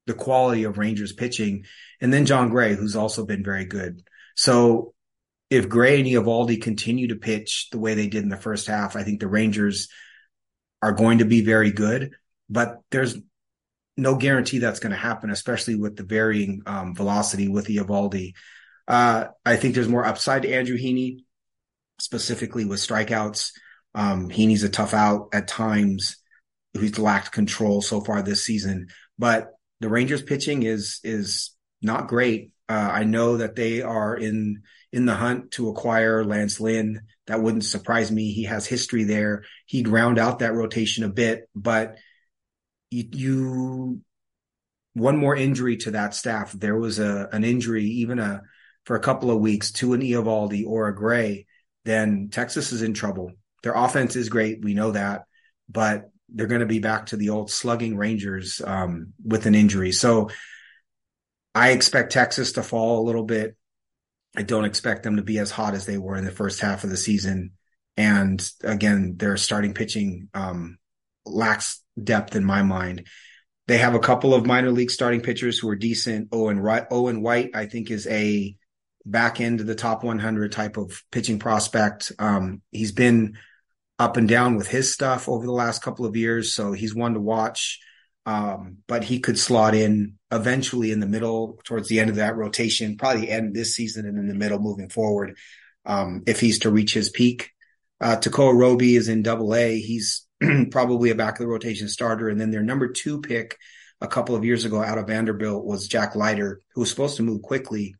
the 0.07 0.13
quality 0.13 0.63
of 0.63 0.77
Rangers 0.77 1.13
pitching. 1.13 1.65
And 2.01 2.13
then 2.13 2.25
Jon 2.25 2.49
Gray, 2.49 2.75
who's 2.75 2.95
also 2.95 3.25
been 3.25 3.43
very 3.43 3.65
good. 3.65 4.03
So 4.35 4.93
if 5.49 5.69
Gray 5.69 5.99
and 5.99 6.07
Eovaldi 6.07 6.61
continue 6.61 7.09
to 7.09 7.15
pitch 7.15 7.69
the 7.71 7.79
way 7.79 7.93
they 7.93 8.07
did 8.07 8.23
in 8.23 8.29
the 8.29 8.37
first 8.37 8.67
half, 8.67 8.95
I 8.95 9.03
think 9.03 9.19
the 9.19 9.27
Rangers 9.27 9.89
are 10.81 10.91
going 10.91 11.19
to 11.19 11.25
be 11.25 11.43
very 11.43 11.71
good. 11.71 12.11
But 12.49 12.81
there's 12.91 13.17
no 13.97 14.15
guarantee 14.15 14.59
that's 14.59 14.79
going 14.79 14.91
to 14.91 14.97
happen, 14.97 15.29
especially 15.29 15.75
with 15.75 15.95
the 15.95 16.03
varying 16.03 16.61
um, 16.65 16.95
velocity 16.95 17.47
with 17.47 17.67
Eovaldi. 17.67 18.33
Uh, 18.87 19.25
I 19.45 19.55
think 19.55 19.73
there's 19.73 19.87
more 19.87 20.05
upside 20.05 20.43
to 20.43 20.53
Andrew 20.53 20.77
Heaney, 20.77 21.23
specifically 21.99 22.65
with 22.65 22.79
strikeouts. 22.79 23.51
Um, 23.93 24.29
Heaney's 24.29 24.63
a 24.63 24.69
tough 24.69 24.93
out 24.93 25.29
at 25.33 25.47
times. 25.47 26.17
He's 26.73 26.99
lacked 26.99 27.31
control 27.31 27.81
so 27.81 28.01
far 28.01 28.21
this 28.21 28.43
season, 28.43 28.89
but 29.17 29.51
the 29.79 29.89
Rangers 29.89 30.21
pitching 30.21 30.63
is 30.63 30.99
is 31.03 31.51
not 31.81 32.09
great. 32.09 32.51
Uh, 32.67 32.89
I 32.91 33.03
know 33.05 33.37
that 33.37 33.55
they 33.55 33.81
are 33.81 34.15
in 34.15 34.63
in 34.91 35.05
the 35.05 35.15
hunt 35.15 35.51
to 35.51 35.69
acquire 35.69 36.25
Lance 36.25 36.59
Lynn. 36.59 37.01
That 37.27 37.41
wouldn't 37.41 37.63
surprise 37.63 38.11
me. 38.11 38.33
He 38.33 38.43
has 38.43 38.65
history 38.65 39.05
there. 39.05 39.43
He'd 39.65 39.87
round 39.87 40.19
out 40.19 40.39
that 40.39 40.53
rotation 40.53 41.05
a 41.05 41.09
bit, 41.09 41.49
but 41.55 41.97
you, 42.95 43.09
you 43.11 44.01
one 44.93 45.17
more 45.17 45.35
injury 45.35 45.77
to 45.77 45.91
that 45.91 46.15
staff. 46.15 46.53
There 46.53 46.77
was 46.77 46.99
a 46.99 47.29
an 47.31 47.43
injury, 47.43 47.85
even 47.85 48.19
a 48.19 48.41
for 48.85 48.95
a 48.95 49.01
couple 49.01 49.31
of 49.31 49.39
weeks 49.39 49.71
to 49.73 49.93
an 49.93 50.01
Eovaldi 50.01 50.65
or 50.65 50.87
a 50.87 50.95
Gray, 50.95 51.47
then 51.83 52.29
Texas 52.31 52.71
is 52.71 52.81
in 52.81 52.93
trouble. 52.93 53.31
Their 53.63 53.73
offense 53.73 54.15
is 54.15 54.29
great. 54.29 54.63
We 54.63 54.73
know 54.75 54.91
that, 54.91 55.23
but 55.67 56.09
they're 56.29 56.47
going 56.47 56.61
to 56.61 56.67
be 56.67 56.79
back 56.79 57.07
to 57.07 57.17
the 57.17 57.29
old 57.29 57.49
slugging 57.49 57.97
Rangers 57.97 58.61
um, 58.63 59.13
with 59.23 59.47
an 59.47 59.55
injury. 59.55 59.91
So 59.91 60.29
I 61.53 61.71
expect 61.71 62.11
Texas 62.11 62.53
to 62.53 62.63
fall 62.63 62.99
a 62.99 63.07
little 63.07 63.23
bit. 63.23 63.55
I 64.37 64.43
don't 64.43 64.65
expect 64.65 65.03
them 65.03 65.17
to 65.17 65.23
be 65.23 65.39
as 65.39 65.51
hot 65.51 65.73
as 65.73 65.85
they 65.85 65.97
were 65.97 66.15
in 66.15 66.25
the 66.25 66.31
first 66.31 66.59
half 66.59 66.83
of 66.83 66.89
the 66.89 66.97
season. 66.97 67.51
And 67.97 68.47
again, 68.63 69.15
their 69.17 69.37
starting 69.37 69.73
pitching 69.73 70.29
um, 70.33 70.77
lacks 71.25 71.81
depth 72.01 72.35
in 72.35 72.43
my 72.43 72.63
mind. 72.63 73.07
They 73.67 73.77
have 73.79 73.95
a 73.95 73.99
couple 73.99 74.33
of 74.33 74.45
minor 74.45 74.71
league 74.71 74.91
starting 74.91 75.21
pitchers 75.21 75.57
who 75.57 75.69
are 75.69 75.75
decent. 75.75 76.29
Owen, 76.31 76.59
Owen 76.91 77.21
White, 77.21 77.51
I 77.55 77.65
think, 77.65 77.89
is 77.89 78.05
a 78.07 78.55
back 79.05 79.39
end 79.39 79.59
of 79.59 79.67
the 79.67 79.75
top 79.75 80.03
100 80.03 80.51
type 80.51 80.77
of 80.77 81.03
pitching 81.11 81.39
prospect. 81.39 82.11
Um, 82.19 82.61
he's 82.71 82.91
been 82.91 83.37
up 83.97 84.17
and 84.17 84.27
down 84.27 84.55
with 84.55 84.67
his 84.67 84.93
stuff 84.93 85.29
over 85.29 85.45
the 85.45 85.51
last 85.51 85.81
couple 85.81 86.05
of 86.05 86.15
years. 86.15 86.53
So 86.53 86.73
he's 86.73 86.93
one 86.93 87.13
to 87.13 87.19
watch. 87.19 87.79
Um, 88.27 88.77
but 88.87 89.03
he 89.03 89.19
could 89.19 89.37
slot 89.37 89.75
in 89.75 90.17
eventually 90.31 90.91
in 90.91 90.99
the 90.99 91.05
middle 91.05 91.59
towards 91.63 91.87
the 91.87 91.99
end 91.99 92.09
of 92.09 92.15
that 92.15 92.35
rotation, 92.35 92.97
probably 92.97 93.29
end 93.29 93.53
this 93.53 93.75
season 93.75 94.07
and 94.07 94.17
in 94.17 94.27
the 94.27 94.33
middle 94.33 94.59
moving 94.59 94.89
forward. 94.89 95.37
Um, 95.85 96.23
if 96.25 96.39
he's 96.39 96.59
to 96.59 96.71
reach 96.71 96.93
his 96.93 97.09
peak, 97.09 97.51
uh, 98.01 98.17
Tekoah 98.17 98.57
Roby 98.57 98.95
is 98.95 99.09
in 99.09 99.21
double 99.21 99.53
A. 99.53 99.79
He's 99.79 100.24
probably 100.71 101.09
a 101.09 101.15
back 101.15 101.35
of 101.35 101.39
the 101.39 101.47
rotation 101.47 101.87
starter. 101.87 102.29
And 102.29 102.39
then 102.39 102.51
their 102.51 102.63
number 102.63 102.89
two 102.89 103.21
pick 103.21 103.57
a 104.01 104.07
couple 104.07 104.35
of 104.35 104.45
years 104.45 104.65
ago 104.65 104.83
out 104.83 104.97
of 104.97 105.07
Vanderbilt 105.07 105.65
was 105.65 105.87
Jack 105.87 106.15
Leiter, 106.15 106.61
who 106.73 106.81
was 106.81 106.89
supposed 106.89 107.17
to 107.17 107.23
move 107.23 107.41
quickly. 107.41 107.95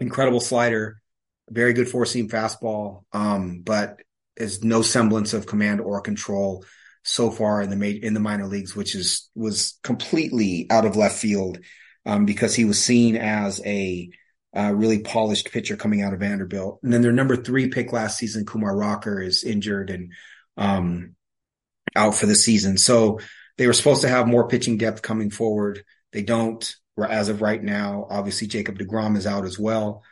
Incredible 0.00 0.40
slider, 0.40 1.00
very 1.50 1.72
good 1.72 1.88
four 1.88 2.06
seam 2.06 2.28
fastball. 2.28 3.04
Um, 3.12 3.60
but 3.62 4.00
is 4.36 4.64
no 4.64 4.82
semblance 4.82 5.34
of 5.34 5.46
command 5.46 5.80
or 5.80 6.00
control 6.00 6.64
so 7.04 7.30
far 7.30 7.60
in 7.62 7.70
the 7.70 7.76
ma- 7.76 8.06
in 8.06 8.14
the 8.14 8.20
minor 8.20 8.46
leagues, 8.46 8.74
which 8.74 8.94
is 8.94 9.28
was 9.34 9.78
completely 9.82 10.66
out 10.70 10.86
of 10.86 10.96
left 10.96 11.18
field 11.18 11.58
um, 12.06 12.24
because 12.24 12.54
he 12.54 12.64
was 12.64 12.82
seen 12.82 13.16
as 13.16 13.60
a 13.66 14.08
uh, 14.56 14.72
really 14.74 15.00
polished 15.00 15.50
pitcher 15.50 15.76
coming 15.76 16.02
out 16.02 16.12
of 16.12 16.20
Vanderbilt. 16.20 16.80
And 16.82 16.92
then 16.92 17.02
their 17.02 17.12
number 17.12 17.36
three 17.36 17.68
pick 17.68 17.92
last 17.92 18.18
season, 18.18 18.44
Kumar 18.44 18.76
Rocker, 18.76 19.20
is 19.20 19.44
injured 19.44 19.90
and 19.90 20.12
um, 20.56 21.14
out 21.96 22.14
for 22.14 22.26
the 22.26 22.34
season. 22.34 22.78
So 22.78 23.20
they 23.58 23.66
were 23.66 23.72
supposed 23.72 24.02
to 24.02 24.08
have 24.08 24.26
more 24.26 24.48
pitching 24.48 24.78
depth 24.78 25.02
coming 25.02 25.30
forward. 25.30 25.84
They 26.12 26.22
don't 26.22 26.74
as 26.98 27.28
of 27.28 27.42
right 27.42 27.62
now. 27.62 28.06
Obviously, 28.10 28.46
Jacob 28.46 28.78
DeGrom 28.78 29.16
is 29.16 29.26
out 29.26 29.44
as 29.44 29.58
well. 29.58 30.02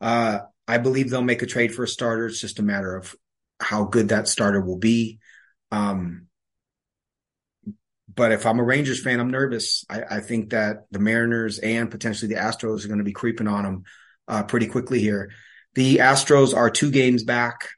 Uh, 0.00 0.40
I 0.66 0.78
believe 0.78 1.10
they'll 1.10 1.22
make 1.22 1.42
a 1.42 1.46
trade 1.46 1.74
for 1.74 1.84
a 1.84 1.88
starter. 1.88 2.26
It's 2.26 2.40
just 2.40 2.58
a 2.58 2.62
matter 2.62 2.96
of 2.96 3.14
how 3.58 3.84
good 3.84 4.08
that 4.08 4.28
starter 4.28 4.60
will 4.60 4.78
be. 4.78 5.18
Um, 5.70 6.26
but 8.14 8.32
if 8.32 8.46
I'm 8.46 8.58
a 8.58 8.64
Rangers 8.64 9.02
fan, 9.02 9.20
I'm 9.20 9.30
nervous. 9.30 9.84
I, 9.88 10.02
I, 10.02 10.20
think 10.20 10.50
that 10.50 10.86
the 10.90 10.98
Mariners 10.98 11.58
and 11.58 11.90
potentially 11.90 12.32
the 12.32 12.40
Astros 12.40 12.84
are 12.84 12.88
going 12.88 12.98
to 12.98 13.04
be 13.04 13.12
creeping 13.12 13.46
on 13.46 13.62
them 13.62 13.82
uh, 14.26 14.42
pretty 14.42 14.66
quickly 14.66 15.00
here. 15.00 15.30
The 15.74 15.98
Astros 15.98 16.56
are 16.56 16.70
two 16.70 16.90
games 16.90 17.22
back. 17.22 17.68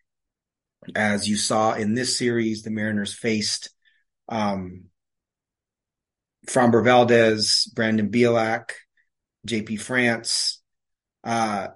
As 0.95 1.29
you 1.29 1.37
saw 1.37 1.75
in 1.75 1.95
this 1.95 2.19
series, 2.19 2.63
the 2.63 2.71
Mariners 2.71 3.15
faced 3.15 3.71
um, 4.29 4.85
Framber 6.49 6.85
Valdez, 6.85 7.71
Brandon 7.75 8.11
Bielak, 8.11 8.71
JP 9.47 9.81
France, 9.81 10.61
uh, 11.25 11.69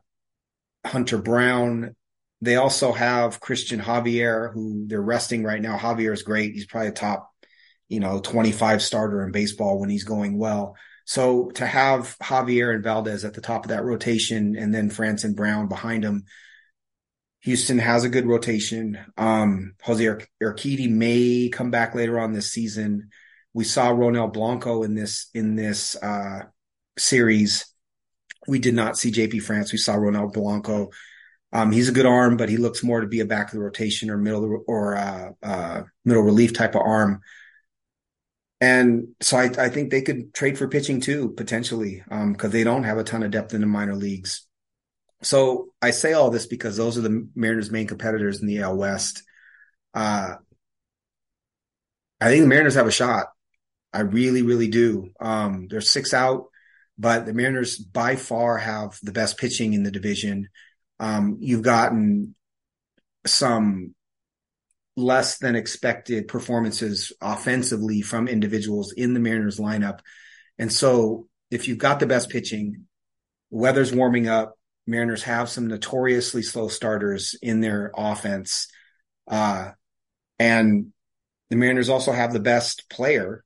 Hunter 0.84 1.18
Brown. 1.18 1.94
They 2.40 2.56
also 2.56 2.92
have 2.92 3.40
Christian 3.40 3.80
Javier, 3.80 4.52
who 4.52 4.86
they're 4.86 5.00
resting 5.00 5.44
right 5.44 5.62
now. 5.62 5.78
Javier 5.78 6.12
is 6.12 6.22
great. 6.22 6.52
He's 6.54 6.66
probably 6.66 6.88
a 6.88 6.92
top 6.92 7.30
you 7.88 8.00
know, 8.00 8.20
25 8.20 8.82
starter 8.82 9.24
in 9.24 9.32
baseball 9.32 9.78
when 9.78 9.90
he's 9.90 10.04
going 10.04 10.38
well. 10.38 10.76
So 11.04 11.50
to 11.54 11.66
have 11.66 12.16
Javier 12.20 12.74
and 12.74 12.82
Valdez 12.82 13.24
at 13.24 13.34
the 13.34 13.40
top 13.40 13.64
of 13.64 13.68
that 13.70 13.84
rotation 13.84 14.56
and 14.56 14.74
then 14.74 14.90
France 14.90 15.24
and 15.24 15.36
Brown 15.36 15.68
behind 15.68 16.04
him, 16.04 16.24
Houston 17.40 17.78
has 17.78 18.04
a 18.04 18.08
good 18.08 18.26
rotation. 18.26 18.98
Um, 19.16 19.74
Jose 19.82 20.04
Urquidy 20.42 20.90
may 20.90 21.48
come 21.52 21.70
back 21.70 21.94
later 21.94 22.18
on 22.18 22.32
this 22.32 22.50
season. 22.50 23.10
We 23.54 23.64
saw 23.64 23.90
Ronel 23.90 24.32
Blanco 24.32 24.82
in 24.82 24.94
this, 24.94 25.28
in 25.32 25.54
this, 25.54 25.96
uh, 25.96 26.40
series. 26.98 27.66
We 28.48 28.58
did 28.58 28.74
not 28.74 28.96
see 28.96 29.12
JP 29.12 29.42
France. 29.42 29.72
We 29.72 29.78
saw 29.78 29.96
Ronel 29.96 30.32
Blanco. 30.32 30.90
Um, 31.52 31.72
he's 31.72 31.88
a 31.88 31.92
good 31.92 32.06
arm, 32.06 32.36
but 32.36 32.48
he 32.48 32.56
looks 32.56 32.82
more 32.82 33.00
to 33.00 33.06
be 33.06 33.20
a 33.20 33.26
back 33.26 33.48
of 33.48 33.52
the 33.52 33.60
rotation 33.60 34.10
or 34.10 34.18
middle 34.18 34.64
or, 34.66 34.96
uh, 34.96 35.30
uh, 35.42 35.82
middle 36.04 36.22
relief 36.22 36.52
type 36.52 36.74
of 36.74 36.82
arm. 36.82 37.20
And 38.60 39.08
so 39.20 39.36
I, 39.36 39.44
I 39.58 39.68
think 39.68 39.90
they 39.90 40.02
could 40.02 40.32
trade 40.32 40.56
for 40.56 40.68
pitching 40.68 41.00
too, 41.00 41.30
potentially, 41.36 42.02
because 42.08 42.44
um, 42.44 42.50
they 42.50 42.64
don't 42.64 42.84
have 42.84 42.98
a 42.98 43.04
ton 43.04 43.22
of 43.22 43.30
depth 43.30 43.54
in 43.54 43.60
the 43.60 43.66
minor 43.66 43.94
leagues. 43.94 44.46
So 45.22 45.68
I 45.80 45.90
say 45.90 46.12
all 46.12 46.30
this 46.30 46.46
because 46.46 46.76
those 46.76 46.98
are 46.98 47.02
the 47.02 47.28
Mariners' 47.34 47.70
main 47.70 47.86
competitors 47.86 48.40
in 48.40 48.46
the 48.46 48.60
AL 48.60 48.76
West. 48.76 49.22
Uh, 49.94 50.34
I 52.20 52.28
think 52.28 52.42
the 52.42 52.48
Mariners 52.48 52.74
have 52.74 52.86
a 52.86 52.92
shot. 52.92 53.26
I 53.92 54.00
really, 54.00 54.42
really 54.42 54.68
do. 54.68 55.10
Um, 55.20 55.68
they're 55.68 55.80
six 55.80 56.12
out, 56.12 56.46
but 56.98 57.24
the 57.24 57.34
Mariners 57.34 57.78
by 57.78 58.16
far 58.16 58.58
have 58.58 58.98
the 59.02 59.12
best 59.12 59.38
pitching 59.38 59.72
in 59.72 59.82
the 59.82 59.90
division. 59.90 60.48
Um, 61.00 61.38
you've 61.40 61.62
gotten 61.62 62.34
some 63.26 63.94
less 64.96 65.38
than 65.38 65.56
expected 65.56 66.28
performances 66.28 67.12
offensively 67.20 68.00
from 68.00 68.28
individuals 68.28 68.92
in 68.92 69.14
the 69.14 69.20
Mariners 69.20 69.58
lineup. 69.58 70.00
And 70.58 70.72
so 70.72 71.28
if 71.50 71.68
you've 71.68 71.78
got 71.78 72.00
the 72.00 72.06
best 72.06 72.30
pitching, 72.30 72.86
weather's 73.50 73.92
warming 73.92 74.26
up, 74.28 74.54
Mariners 74.86 75.24
have 75.24 75.48
some 75.48 75.66
notoriously 75.66 76.42
slow 76.42 76.68
starters 76.68 77.34
in 77.42 77.60
their 77.60 77.92
offense. 77.96 78.68
Uh, 79.28 79.70
and 80.38 80.92
the 81.50 81.56
Mariners 81.56 81.88
also 81.88 82.12
have 82.12 82.32
the 82.32 82.40
best 82.40 82.88
player, 82.88 83.44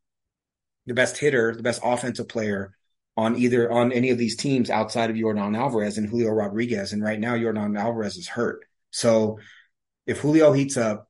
the 0.86 0.94
best 0.94 1.18
hitter, 1.18 1.54
the 1.54 1.62
best 1.62 1.80
offensive 1.84 2.28
player 2.28 2.74
on 3.16 3.36
either 3.36 3.70
on 3.70 3.92
any 3.92 4.10
of 4.10 4.18
these 4.18 4.36
teams 4.36 4.70
outside 4.70 5.10
of 5.10 5.16
Yordan 5.16 5.56
Alvarez 5.56 5.98
and 5.98 6.08
Julio 6.08 6.30
Rodriguez. 6.30 6.92
And 6.92 7.02
right 7.02 7.20
now, 7.20 7.34
Yordan 7.34 7.78
Alvarez 7.78 8.16
is 8.16 8.28
hurt. 8.28 8.64
So 8.90 9.38
if 10.06 10.20
Julio 10.20 10.52
heats 10.52 10.76
up, 10.76 11.08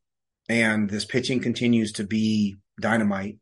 and 0.49 0.90
this 0.90 1.05
pitching 1.05 1.38
continues 1.40 1.93
to 1.93 2.05
be 2.05 2.57
dynamite, 2.81 3.38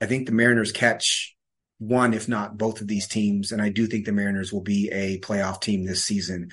I 0.00 0.06
think 0.06 0.26
the 0.26 0.32
Mariners 0.32 0.72
catch 0.72 1.35
one, 1.78 2.14
if 2.14 2.28
not 2.28 2.56
both 2.56 2.80
of 2.80 2.88
these 2.88 3.06
teams. 3.06 3.52
And 3.52 3.60
I 3.60 3.68
do 3.68 3.86
think 3.86 4.06
the 4.06 4.12
Mariners 4.12 4.52
will 4.52 4.62
be 4.62 4.90
a 4.90 5.18
playoff 5.20 5.60
team 5.60 5.84
this 5.84 6.04
season. 6.04 6.50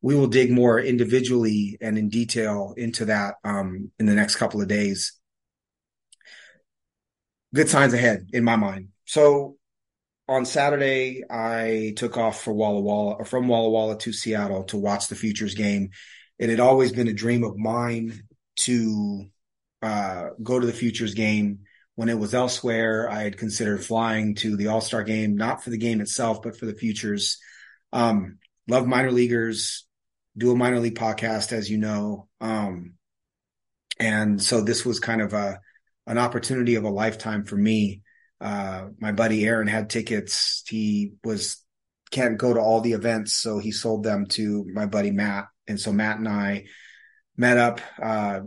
We 0.00 0.14
will 0.14 0.26
dig 0.26 0.50
more 0.50 0.78
individually 0.78 1.78
and 1.80 1.98
in 1.98 2.08
detail 2.08 2.74
into 2.76 3.06
that 3.06 3.34
um, 3.44 3.90
in 3.98 4.06
the 4.06 4.14
next 4.14 4.36
couple 4.36 4.60
of 4.60 4.68
days. 4.68 5.14
Good 7.54 7.68
signs 7.68 7.94
ahead 7.94 8.28
in 8.32 8.44
my 8.44 8.56
mind. 8.56 8.88
So 9.06 9.56
on 10.28 10.44
Saturday, 10.44 11.24
I 11.28 11.94
took 11.96 12.18
off 12.18 12.42
for 12.42 12.52
Walla 12.52 12.80
Walla 12.80 13.14
or 13.14 13.24
from 13.24 13.48
Walla 13.48 13.70
Walla 13.70 13.98
to 13.98 14.12
Seattle 14.12 14.64
to 14.64 14.76
watch 14.76 15.08
the 15.08 15.14
Futures 15.16 15.54
game. 15.54 15.90
It 16.38 16.50
had 16.50 16.60
always 16.60 16.92
been 16.92 17.08
a 17.08 17.14
dream 17.14 17.42
of 17.42 17.56
mine 17.56 18.22
to 18.58 19.24
uh, 19.82 20.28
go 20.42 20.60
to 20.60 20.66
the 20.66 20.72
futures 20.72 21.14
game. 21.14 21.60
When 21.98 22.08
it 22.08 22.16
was 22.20 22.32
elsewhere, 22.32 23.10
I 23.10 23.24
had 23.24 23.38
considered 23.38 23.84
flying 23.84 24.36
to 24.36 24.56
the 24.56 24.68
All 24.68 24.80
Star 24.80 25.02
game, 25.02 25.34
not 25.34 25.64
for 25.64 25.70
the 25.70 25.76
game 25.76 26.00
itself, 26.00 26.42
but 26.42 26.56
for 26.56 26.64
the 26.64 26.76
futures. 26.76 27.38
Um, 27.92 28.38
love 28.68 28.86
minor 28.86 29.10
leaguers, 29.10 29.84
do 30.36 30.52
a 30.52 30.54
minor 30.54 30.78
league 30.78 30.94
podcast, 30.94 31.50
as 31.52 31.68
you 31.68 31.76
know. 31.76 32.28
Um, 32.40 32.92
and 33.98 34.40
so 34.40 34.60
this 34.60 34.86
was 34.86 35.00
kind 35.00 35.20
of 35.20 35.32
a, 35.32 35.58
an 36.06 36.18
opportunity 36.18 36.76
of 36.76 36.84
a 36.84 36.88
lifetime 36.88 37.44
for 37.44 37.56
me. 37.56 38.02
Uh, 38.40 38.90
my 39.00 39.10
buddy 39.10 39.44
Aaron 39.44 39.66
had 39.66 39.90
tickets. 39.90 40.62
He 40.68 41.14
was, 41.24 41.64
can't 42.12 42.38
go 42.38 42.54
to 42.54 42.60
all 42.60 42.80
the 42.80 42.92
events. 42.92 43.32
So 43.32 43.58
he 43.58 43.72
sold 43.72 44.04
them 44.04 44.26
to 44.26 44.64
my 44.72 44.86
buddy 44.86 45.10
Matt. 45.10 45.46
And 45.66 45.80
so 45.80 45.90
Matt 45.90 46.18
and 46.18 46.28
I 46.28 46.66
met 47.36 47.58
up, 47.58 47.80
uh, 48.00 48.42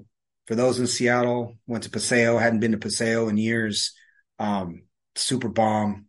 for 0.52 0.56
those 0.56 0.82
in 0.82 0.86
Seattle, 0.86 1.58
went 1.66 1.86
to 1.86 1.90
Paseo, 1.90 2.38
hadn't 2.38 2.60
been 2.60 2.74
to 2.74 2.78
Paseo 2.78 3.30
in 3.30 3.38
years. 3.38 3.94
Um, 4.38 4.82
super 5.16 5.48
bomb. 5.48 6.08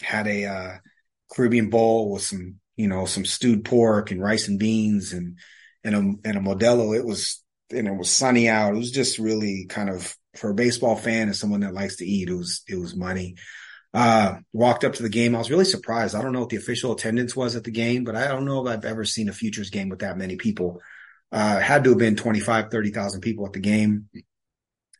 Had 0.00 0.26
a 0.26 0.46
uh, 0.46 0.76
Caribbean 1.30 1.68
bowl 1.68 2.10
with 2.10 2.22
some, 2.22 2.60
you 2.76 2.88
know, 2.88 3.04
some 3.04 3.26
stewed 3.26 3.66
pork 3.66 4.10
and 4.10 4.22
rice 4.22 4.48
and 4.48 4.58
beans 4.58 5.12
and 5.12 5.36
and 5.84 5.94
a 5.94 5.98
and 5.98 6.38
a 6.38 6.40
Modelo. 6.40 6.96
It 6.96 7.04
was 7.04 7.44
and 7.70 7.86
it 7.86 7.94
was 7.94 8.08
sunny 8.08 8.48
out. 8.48 8.72
It 8.72 8.78
was 8.78 8.90
just 8.90 9.18
really 9.18 9.66
kind 9.68 9.90
of 9.90 10.16
for 10.34 10.48
a 10.48 10.54
baseball 10.54 10.96
fan 10.96 11.26
and 11.26 11.36
someone 11.36 11.60
that 11.60 11.74
likes 11.74 11.96
to 11.96 12.06
eat. 12.06 12.30
It 12.30 12.36
was 12.36 12.62
it 12.66 12.76
was 12.76 12.96
money. 12.96 13.36
Uh, 13.92 14.36
walked 14.54 14.82
up 14.82 14.94
to 14.94 15.02
the 15.02 15.10
game. 15.10 15.34
I 15.34 15.40
was 15.40 15.50
really 15.50 15.66
surprised. 15.66 16.14
I 16.14 16.22
don't 16.22 16.32
know 16.32 16.40
what 16.40 16.48
the 16.48 16.56
official 16.56 16.92
attendance 16.92 17.36
was 17.36 17.54
at 17.54 17.64
the 17.64 17.70
game, 17.70 18.04
but 18.04 18.16
I 18.16 18.28
don't 18.28 18.46
know 18.46 18.66
if 18.66 18.72
I've 18.72 18.86
ever 18.86 19.04
seen 19.04 19.28
a 19.28 19.34
futures 19.34 19.68
game 19.68 19.90
with 19.90 19.98
that 19.98 20.16
many 20.16 20.36
people. 20.36 20.80
Uh, 21.30 21.58
had 21.58 21.84
to 21.84 21.90
have 21.90 21.98
been 21.98 22.16
25, 22.16 22.70
30,000 22.70 23.20
people 23.20 23.46
at 23.46 23.52
the 23.52 23.60
game. 23.60 24.08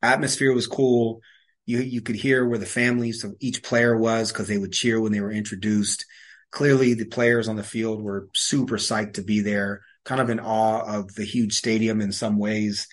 Atmosphere 0.03 0.53
was 0.53 0.67
cool. 0.67 1.21
You, 1.65 1.81
you 1.81 2.03
could 2.03 2.17
hear 2.17 2.47
where 2.47 2.59
the 2.59 2.67
families 2.67 3.25
of 3.25 3.35
each 3.41 3.63
player 3.63 3.97
was 3.97 4.31
because 4.31 4.49
they 4.49 4.59
would 4.59 4.73
cheer 4.73 5.01
when 5.01 5.13
they 5.13 5.21
were 5.21 5.33
introduced. 5.33 6.05
Clearly 6.51 6.95
the 6.95 7.07
players 7.07 7.49
on 7.49 7.57
the 7.57 7.63
field 7.63 8.03
were 8.03 8.29
super 8.35 8.77
psyched 8.77 9.15
to 9.15 9.23
be 9.23 9.41
there, 9.41 9.83
kind 10.05 10.21
of 10.21 10.31
in 10.31 10.41
awe 10.41 10.99
of 10.99 11.15
the 11.15 11.25
huge 11.25 11.55
stadium 11.55 12.01
in 12.01 12.13
some 12.13 12.39
ways. 12.39 12.89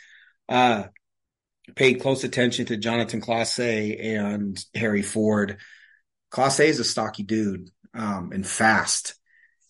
Uh, 0.47 0.85
paid 1.75 1.95
close 1.95 2.23
attention 2.23 2.65
to 2.67 2.77
Jonathan 2.77 3.21
Clase 3.21 3.99
and 3.99 4.63
Harry 4.73 5.01
Ford. 5.01 5.57
Clase 6.31 6.65
is 6.65 6.79
a 6.79 6.83
stocky 6.83 7.23
dude, 7.23 7.69
um, 7.93 8.31
and 8.33 8.45
fast 8.45 9.15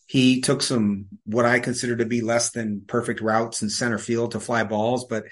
he 0.07 0.41
took 0.41 0.61
some 0.61 1.07
what 1.25 1.45
I 1.45 1.59
consider 1.59 1.97
to 1.97 2.05
be 2.05 2.21
less 2.21 2.51
than 2.51 2.83
perfect 2.85 3.21
routes 3.21 3.61
in 3.61 3.69
center 3.69 3.97
field 3.97 4.31
to 4.31 4.39
fly 4.39 4.63
balls, 4.63 5.05
but 5.05 5.25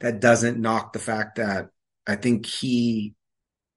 that 0.00 0.20
doesn't 0.20 0.60
knock 0.60 0.92
the 0.92 0.98
fact 0.98 1.36
that 1.36 1.68
I 2.06 2.16
think 2.16 2.46
he 2.46 3.14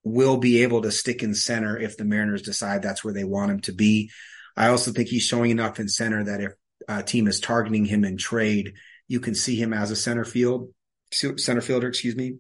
will 0.04 0.38
be 0.38 0.64
able 0.64 0.82
to 0.82 0.92
stick 0.92 1.24
in 1.24 1.34
center 1.34 1.78
if 1.78 1.98
the 1.98 2.06
Mariners 2.06 2.42
decide 2.42 2.82
that's 2.82 3.04
where 3.04 3.14
they 3.14 3.24
want 3.24 3.52
him 3.52 3.60
to 3.62 3.74
be. 3.74 4.12
I 4.56 4.68
also 4.68 4.92
think 4.92 5.10
he's 5.10 5.24
showing 5.24 5.52
enough 5.52 5.80
in 5.80 5.88
center 5.88 6.24
that 6.26 6.42
if 6.42 6.54
a 6.88 7.04
team 7.04 7.28
is 7.28 7.40
targeting 7.40 7.86
him 7.86 8.04
in 8.04 8.18
trade, 8.18 8.74
you 9.08 9.20
can 9.20 9.36
see 9.36 9.56
him 9.56 9.74
as 9.74 9.92
a 9.92 9.96
center 9.96 10.26
field 10.26 10.70
center 11.12 11.62
fielder, 11.62 11.88
excuse 11.88 12.16
me. 12.16 12.38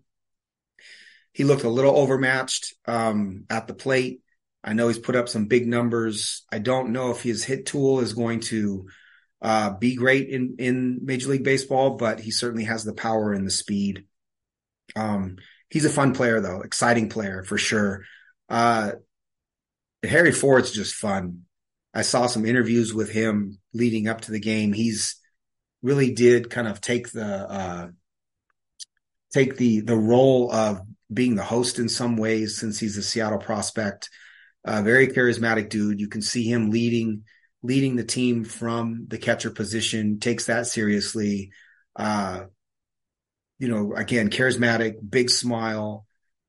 He 1.32 1.43
looked 1.43 1.63
a 1.63 1.69
little 1.69 1.95
overmatched 1.95 2.73
um, 2.88 3.45
at 3.49 3.67
the 3.67 3.73
plate. 3.73 4.21
I 4.63 4.73
know 4.73 4.88
he's 4.88 4.99
put 4.99 5.15
up 5.15 5.28
some 5.28 5.45
big 5.45 5.67
numbers. 5.67 6.43
I 6.52 6.60
don't 6.60 6.91
know 6.91 7.12
if 7.12 7.21
his 7.21 7.43
hit 7.43 7.65
tool 7.65 7.99
is 7.99 8.13
going 8.13 8.39
to 8.41 8.88
uh, 9.41 9.71
be 9.71 9.95
great 9.95 10.30
in, 10.30 10.56
in 10.58 10.99
Major 11.04 11.30
League 11.30 11.43
Baseball, 11.43 11.97
but 11.97 12.19
he 12.19 12.32
certainly 12.32 12.63
has 12.63 12.84
the 12.84 12.93
power 12.93 13.34
and 13.34 13.45
the 13.45 13.52
speed. 13.52 14.06
Um, 14.95 15.38
he's 15.69 15.86
a 15.86 15.89
fun 15.89 16.13
player, 16.13 16.39
though, 16.39 16.62
exciting 16.62 17.10
player 17.10 17.43
for 17.43 17.58
sure. 17.58 18.04
Uh, 18.47 18.93
Harry 20.02 20.32
Ford's 20.32 20.71
just 20.71 20.95
fun. 20.95 21.41
I 21.93 22.02
saw 22.02 22.28
some 22.28 22.45
interviews 22.45 22.93
with 22.93 23.12
him 23.12 23.60
leading 23.73 24.08
up 24.08 24.21
to 24.21 24.32
the 24.32 24.39
game. 24.39 24.73
He's 24.73 25.17
really 25.82 26.13
did 26.13 26.49
kind 26.49 26.67
of 26.67 26.82
take 26.82 27.12
the 27.12 27.26
uh, 27.26 27.88
take 29.34 29.58
the 29.58 29.82
the 29.82 29.97
role 29.97 30.52
of 30.52 30.82
being 31.12 31.36
the 31.36 31.43
host 31.43 31.80
in 31.80 31.89
some 31.89 32.17
ways 32.17 32.58
since 32.58 32.80
he's 32.80 32.97
a 32.97 33.04
Seattle 33.04 33.38
prospect. 33.38 34.10
A 34.65 34.82
very 34.84 35.08
charismatic 35.08 35.69
dude. 35.69 35.99
You 35.99 36.08
can 36.08 36.21
see 36.21 36.43
him 36.43 36.69
leading 36.71 37.23
leading 37.62 37.95
the 37.95 38.04
team 38.04 38.43
from 38.43 39.06
the 39.08 39.17
catcher 39.17 39.52
position. 39.52 40.19
Takes 40.19 40.45
that 40.45 40.67
seriously. 40.67 41.52
Uh, 41.95 42.45
you 43.60 43.67
know, 43.67 43.93
again, 43.95 44.30
charismatic, 44.30 44.95
big 45.10 45.30
smile. 45.30 46.06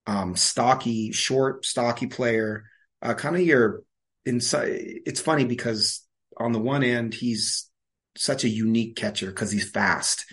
um, 0.06 0.36
stocky, 0.36 1.12
short, 1.12 1.64
stocky 1.64 2.06
player. 2.06 2.64
Uh, 3.02 3.14
kind 3.14 3.36
of 3.36 3.42
your 3.42 3.82
inside. 4.26 4.70
It's 5.06 5.20
funny 5.20 5.44
because 5.44 6.02
on 6.36 6.52
the 6.52 6.58
one 6.60 6.82
end, 6.82 7.14
he's 7.14 7.70
such 8.16 8.44
a 8.44 8.48
unique 8.48 8.96
catcher 8.96 9.26
because 9.26 9.50
he's 9.50 9.68
fast 9.70 10.24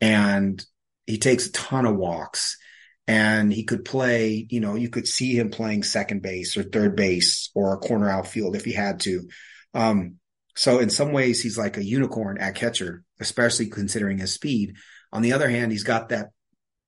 and 0.00 0.64
he 1.06 1.18
takes 1.18 1.46
a 1.46 1.52
ton 1.52 1.86
of 1.86 1.96
walks 1.96 2.58
and 3.06 3.52
he 3.52 3.64
could 3.64 3.84
play, 3.84 4.46
you 4.48 4.60
know, 4.60 4.74
you 4.74 4.88
could 4.88 5.06
see 5.06 5.36
him 5.38 5.50
playing 5.50 5.82
second 5.82 6.22
base 6.22 6.56
or 6.56 6.62
third 6.62 6.96
base 6.96 7.50
or 7.54 7.74
a 7.74 7.78
corner 7.78 8.08
outfield 8.08 8.56
if 8.56 8.64
he 8.64 8.72
had 8.72 9.00
to. 9.00 9.28
Um, 9.74 10.16
so 10.56 10.78
in 10.78 10.88
some 10.88 11.12
ways, 11.12 11.42
he's 11.42 11.58
like 11.58 11.76
a 11.76 11.84
unicorn 11.84 12.38
at 12.38 12.54
catcher, 12.54 13.02
especially 13.20 13.66
considering 13.66 14.18
his 14.18 14.32
speed. 14.32 14.74
On 15.12 15.22
the 15.22 15.32
other 15.32 15.48
hand, 15.48 15.72
he's 15.72 15.84
got 15.84 16.10
that 16.10 16.28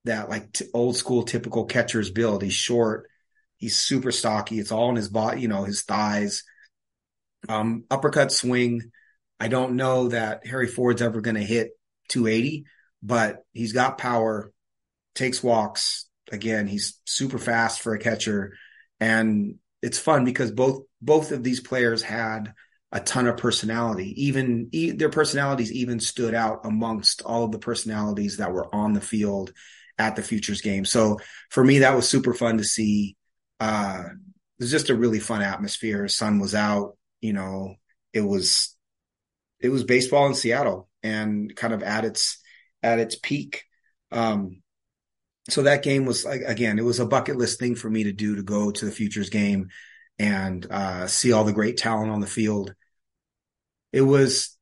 that 0.04 0.30
like 0.30 0.52
t- 0.52 0.66
old 0.72 0.96
school 0.96 1.24
typical 1.24 1.64
catcher's 1.66 2.10
build. 2.10 2.42
He's 2.42 2.54
short, 2.54 3.08
he's 3.56 3.76
super 3.76 4.12
stocky. 4.12 4.58
It's 4.58 4.72
all 4.72 4.88
in 4.90 4.96
his 4.96 5.08
body, 5.08 5.40
you 5.40 5.48
know, 5.48 5.64
his 5.64 5.82
thighs. 5.82 6.44
Um, 7.48 7.84
uppercut 7.90 8.32
swing. 8.32 8.90
I 9.38 9.48
don't 9.48 9.76
know 9.76 10.08
that 10.08 10.46
Harry 10.46 10.66
Ford's 10.66 11.02
ever 11.02 11.20
going 11.20 11.36
to 11.36 11.42
hit 11.42 11.70
280, 12.08 12.64
but 13.02 13.44
he's 13.52 13.72
got 13.72 13.98
power, 13.98 14.52
takes 15.14 15.42
walks. 15.42 16.05
Again, 16.32 16.66
he's 16.66 17.00
super 17.04 17.38
fast 17.38 17.80
for 17.80 17.94
a 17.94 17.98
catcher, 17.98 18.56
and 19.00 19.56
it's 19.82 19.98
fun 19.98 20.24
because 20.24 20.50
both 20.50 20.82
both 21.00 21.32
of 21.32 21.42
these 21.42 21.60
players 21.60 22.02
had 22.02 22.52
a 22.92 23.00
ton 23.00 23.26
of 23.26 23.36
personality. 23.36 24.24
Even 24.26 24.68
e- 24.72 24.92
their 24.92 25.10
personalities 25.10 25.72
even 25.72 26.00
stood 26.00 26.34
out 26.34 26.60
amongst 26.64 27.22
all 27.22 27.44
of 27.44 27.52
the 27.52 27.58
personalities 27.58 28.38
that 28.38 28.52
were 28.52 28.72
on 28.74 28.92
the 28.92 29.00
field 29.00 29.52
at 29.98 30.16
the 30.16 30.22
futures 30.22 30.60
game. 30.60 30.84
So 30.84 31.18
for 31.50 31.64
me, 31.64 31.80
that 31.80 31.94
was 31.94 32.08
super 32.08 32.32
fun 32.32 32.58
to 32.58 32.64
see. 32.64 33.16
Uh, 33.60 34.04
it 34.08 34.62
was 34.62 34.70
just 34.70 34.90
a 34.90 34.94
really 34.94 35.20
fun 35.20 35.42
atmosphere. 35.42 36.08
Sun 36.08 36.38
was 36.38 36.54
out, 36.54 36.96
you 37.20 37.32
know, 37.32 37.74
it 38.12 38.20
was, 38.20 38.76
it 39.60 39.68
was 39.68 39.84
baseball 39.84 40.26
in 40.26 40.34
Seattle 40.34 40.88
and 41.02 41.54
kind 41.54 41.74
of 41.74 41.82
at 41.82 42.04
its, 42.04 42.38
at 42.82 42.98
its 42.98 43.16
peak. 43.16 43.64
Um, 44.12 44.62
so 45.48 45.62
that 45.62 45.82
game 45.82 46.06
was 46.06 46.24
like, 46.24 46.42
again, 46.46 46.78
it 46.78 46.84
was 46.84 47.00
a 47.00 47.06
bucket 47.06 47.36
list 47.36 47.58
thing 47.58 47.74
for 47.74 47.88
me 47.88 48.04
to 48.04 48.12
do 48.12 48.36
to 48.36 48.42
go 48.42 48.70
to 48.70 48.84
the 48.84 48.90
futures 48.90 49.30
game 49.30 49.68
and, 50.18 50.66
uh, 50.70 51.06
see 51.06 51.32
all 51.32 51.44
the 51.44 51.52
great 51.52 51.76
talent 51.76 52.10
on 52.10 52.20
the 52.20 52.26
field. 52.26 52.74
It 53.92 54.00
was, 54.00 54.56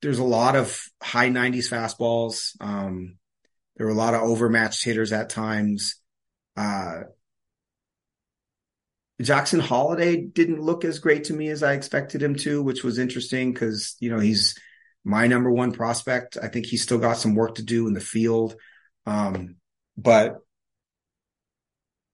there's 0.00 0.18
a 0.18 0.24
lot 0.24 0.56
of 0.56 0.82
high 1.02 1.28
90s 1.28 1.68
fastballs. 1.68 2.56
Um, 2.60 3.16
there 3.76 3.86
were 3.86 3.92
a 3.92 3.96
lot 3.96 4.14
of 4.14 4.22
overmatched 4.22 4.84
hitters 4.84 5.12
at 5.12 5.30
times. 5.30 5.96
Uh, 6.56 7.02
Jackson 9.20 9.60
Holliday 9.60 10.16
didn't 10.16 10.60
look 10.60 10.84
as 10.84 10.98
great 10.98 11.24
to 11.24 11.32
me 11.32 11.48
as 11.48 11.62
I 11.62 11.72
expected 11.74 12.22
him 12.22 12.34
to, 12.36 12.62
which 12.62 12.82
was 12.82 12.98
interesting 12.98 13.52
because, 13.52 13.96
you 14.00 14.10
know, 14.10 14.18
he's 14.18 14.56
my 15.04 15.26
number 15.26 15.50
one 15.50 15.72
prospect. 15.72 16.36
I 16.40 16.48
think 16.48 16.66
he's 16.66 16.82
still 16.82 16.98
got 16.98 17.16
some 17.16 17.34
work 17.34 17.56
to 17.56 17.62
do 17.62 17.86
in 17.86 17.92
the 17.92 18.00
field. 18.00 18.56
Um, 19.06 19.56
but 19.96 20.38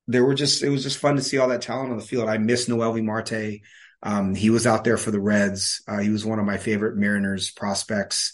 there 0.07 0.25
were 0.25 0.35
just, 0.35 0.63
it 0.63 0.71
was 0.71 0.83
just 0.83 0.99
fun 0.99 1.17
to 1.17 1.23
see 1.23 1.39
all 1.39 1.49
that 1.49 1.63
talent 1.63 1.91
on 1.91 1.99
the 1.99 2.05
field. 2.05 2.29
I 2.29 2.39
miss 2.39 2.69
Noelvi 2.69 3.05
Marte. 3.05 3.61
Um, 4.03 4.35
he 4.35 4.51
was 4.51 4.67
out 4.67 4.85
there 4.85 4.97
for 4.97 5.11
the 5.11 5.21
Reds. 5.21 5.83
Uh, 5.87 5.99
he 5.99 6.09
was 6.09 6.25
one 6.25 6.39
of 6.39 6.47
my 6.47 6.57
favorite 6.57 6.97
Mariners 6.97 7.51
prospects. 7.51 8.33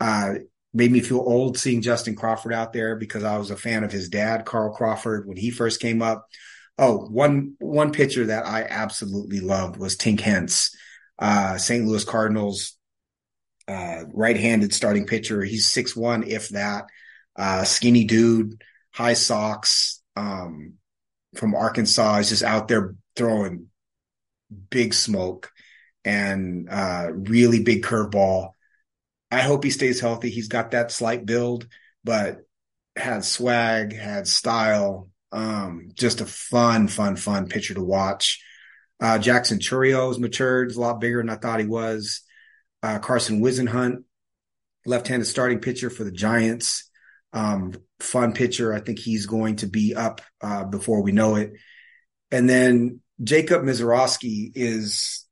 Uh, 0.00 0.34
made 0.74 0.92
me 0.92 1.00
feel 1.00 1.18
old 1.18 1.56
seeing 1.56 1.80
Justin 1.80 2.16
Crawford 2.16 2.52
out 2.52 2.72
there 2.72 2.96
because 2.96 3.24
I 3.24 3.38
was 3.38 3.50
a 3.50 3.56
fan 3.56 3.82
of 3.82 3.92
his 3.92 4.08
dad, 4.10 4.44
Carl 4.44 4.74
Crawford, 4.74 5.26
when 5.26 5.36
he 5.36 5.50
first 5.50 5.80
came 5.80 6.02
up. 6.02 6.26
Oh, 6.78 7.06
one 7.06 7.54
one 7.58 7.92
pitcher 7.92 8.26
that 8.26 8.44
I 8.44 8.64
absolutely 8.68 9.40
loved 9.40 9.78
was 9.78 9.96
Tink 9.96 10.20
Hence, 10.20 10.76
uh, 11.18 11.56
St. 11.56 11.86
Louis 11.86 12.04
Cardinals 12.04 12.76
uh, 13.66 14.02
right-handed 14.12 14.74
starting 14.74 15.06
pitcher. 15.06 15.42
He's 15.42 15.66
six 15.66 15.96
one, 15.96 16.22
if 16.24 16.50
that. 16.50 16.84
Uh, 17.34 17.64
skinny 17.64 18.04
dude, 18.04 18.62
high 18.96 19.12
socks, 19.12 20.02
um, 20.16 20.74
from 21.34 21.54
Arkansas. 21.54 22.16
is 22.18 22.30
just 22.30 22.42
out 22.42 22.68
there 22.68 22.94
throwing 23.14 23.66
big 24.70 24.94
smoke 24.94 25.52
and 26.04 26.68
uh, 26.70 27.08
really 27.12 27.62
big 27.62 27.82
curveball. 27.82 28.50
I 29.30 29.40
hope 29.40 29.64
he 29.64 29.70
stays 29.70 30.00
healthy. 30.00 30.30
He's 30.30 30.48
got 30.48 30.70
that 30.70 30.92
slight 30.92 31.26
build, 31.26 31.66
but 32.04 32.38
had 32.96 33.24
swag, 33.24 33.94
had 33.94 34.26
style. 34.26 35.10
Um, 35.32 35.90
just 35.94 36.20
a 36.20 36.26
fun, 36.26 36.88
fun, 36.88 37.16
fun 37.16 37.48
pitcher 37.48 37.74
to 37.74 37.82
watch. 37.82 38.42
Uh, 39.00 39.18
Jackson 39.18 39.58
Chourio 39.58 40.16
matured. 40.18 40.70
He's 40.70 40.78
a 40.78 40.80
lot 40.80 41.00
bigger 41.00 41.18
than 41.18 41.28
I 41.28 41.36
thought 41.36 41.60
he 41.60 41.66
was. 41.66 42.22
Uh, 42.82 42.98
Carson 42.98 43.42
Whisenhunt, 43.42 44.04
left-handed 44.86 45.26
starting 45.26 45.58
pitcher 45.58 45.90
for 45.90 46.04
the 46.04 46.12
Giants. 46.12 46.85
Um, 47.32 47.74
fun 48.00 48.32
pitcher. 48.32 48.72
I 48.72 48.80
think 48.80 48.98
he's 48.98 49.26
going 49.26 49.56
to 49.56 49.66
be 49.66 49.94
up 49.94 50.20
uh, 50.40 50.64
before 50.64 51.02
we 51.02 51.12
know 51.12 51.36
it. 51.36 51.52
And 52.30 52.48
then 52.48 53.00
Jacob 53.22 53.62
Misiorowski 53.62 54.52
is 54.54 55.24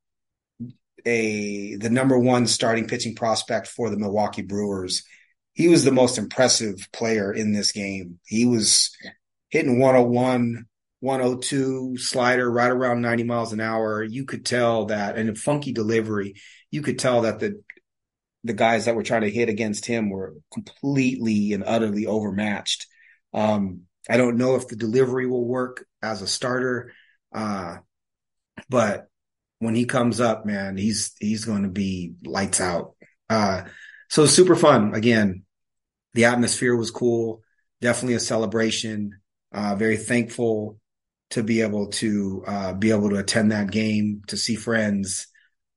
a 1.05 1.75
the 1.75 1.89
number 1.89 2.17
one 2.17 2.47
starting 2.47 2.87
pitching 2.87 3.15
prospect 3.15 3.67
for 3.67 3.89
the 3.89 3.97
Milwaukee 3.97 4.41
Brewers. 4.41 5.03
He 5.53 5.67
was 5.67 5.83
the 5.83 5.91
most 5.91 6.17
impressive 6.17 6.87
player 6.91 7.31
in 7.31 7.53
this 7.53 7.71
game. 7.71 8.19
He 8.25 8.45
was 8.45 8.91
hitting 9.49 9.79
101, 9.79 10.65
102 10.99 11.97
slider 11.97 12.51
right 12.51 12.71
around 12.71 13.01
90 13.01 13.23
miles 13.23 13.53
an 13.53 13.61
hour. 13.61 14.03
You 14.03 14.25
could 14.25 14.45
tell 14.45 14.85
that 14.85 15.15
and 15.15 15.29
a 15.29 15.35
funky 15.35 15.71
delivery. 15.71 16.35
You 16.71 16.81
could 16.81 16.99
tell 16.99 17.21
that 17.21 17.39
the 17.39 17.63
the 18.45 18.53
guys 18.53 18.85
that 18.85 18.95
were 18.95 19.03
trying 19.03 19.21
to 19.21 19.31
hit 19.31 19.49
against 19.49 19.85
him 19.87 20.09
were 20.09 20.35
completely 20.53 21.53
and 21.53 21.63
utterly 21.65 22.05
overmatched. 22.05 22.85
Um, 23.33 23.81
I 24.07 24.17
don't 24.17 24.37
know 24.37 24.55
if 24.55 24.67
the 24.67 24.75
delivery 24.75 25.25
will 25.25 25.45
work 25.45 25.87
as 26.01 26.21
a 26.21 26.27
starter, 26.27 26.93
uh, 27.33 27.77
but 28.69 29.07
when 29.59 29.73
he 29.73 29.85
comes 29.85 30.21
up, 30.21 30.45
man, 30.45 30.77
he's 30.77 31.15
he's 31.19 31.43
going 31.43 31.63
to 31.63 31.69
be 31.69 32.13
lights 32.23 32.61
out. 32.61 32.95
Uh, 33.29 33.63
so 34.09 34.27
super 34.27 34.55
fun. 34.55 34.93
Again, 34.93 35.43
the 36.13 36.25
atmosphere 36.25 36.75
was 36.75 36.91
cool. 36.91 37.41
Definitely 37.81 38.13
a 38.13 38.19
celebration. 38.19 39.19
Uh, 39.51 39.75
very 39.75 39.97
thankful 39.97 40.79
to 41.31 41.41
be 41.41 41.61
able 41.61 41.87
to 41.87 42.43
uh, 42.45 42.73
be 42.73 42.91
able 42.91 43.09
to 43.09 43.17
attend 43.17 43.51
that 43.51 43.71
game, 43.71 44.21
to 44.27 44.37
see 44.37 44.55
friends, 44.55 45.27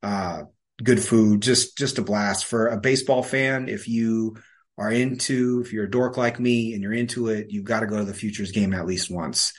uh, 0.03 0.43
good 0.83 1.03
food, 1.03 1.41
just 1.41 1.77
just 1.77 1.99
a 1.99 2.03
blast 2.03 2.45
for 2.45 2.69
a 2.69 2.81
baseball 2.81 3.23
fan. 3.23 3.69
If 3.69 3.89
you 3.89 4.37
are 4.77 4.91
into, 4.91 5.61
if 5.65 5.73
you're 5.73 5.87
a 5.87 5.91
dork 5.91 6.17
like 6.17 6.39
me 6.39 6.73
and 6.73 6.83
you're 6.83 6.93
into 6.93 7.29
it, 7.29 7.47
you've 7.51 7.65
got 7.65 7.81
to 7.81 7.87
go 7.87 7.99
to 7.99 8.05
the 8.05 8.15
Futures 8.15 8.53
game 8.53 8.73
at 8.73 8.87
least 8.87 9.11
once. 9.11 9.53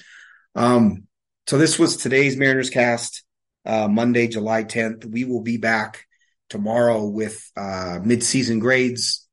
Um, 0.55 1.08
so 1.47 1.58
this 1.58 1.77
was 1.77 1.97
today's 1.97 2.38
Mariners 2.38 2.69
cast 2.69 3.23
uh, 3.65 3.88
Monday, 3.88 4.27
July 4.27 4.63
10th. 4.63 5.05
We 5.05 5.25
will 5.25 5.41
be 5.41 5.58
back 5.58 6.05
tomorrow 6.49 7.05
with 7.05 7.51
uh, 7.58 7.99
midseason 8.01 8.60
grades 8.60 9.27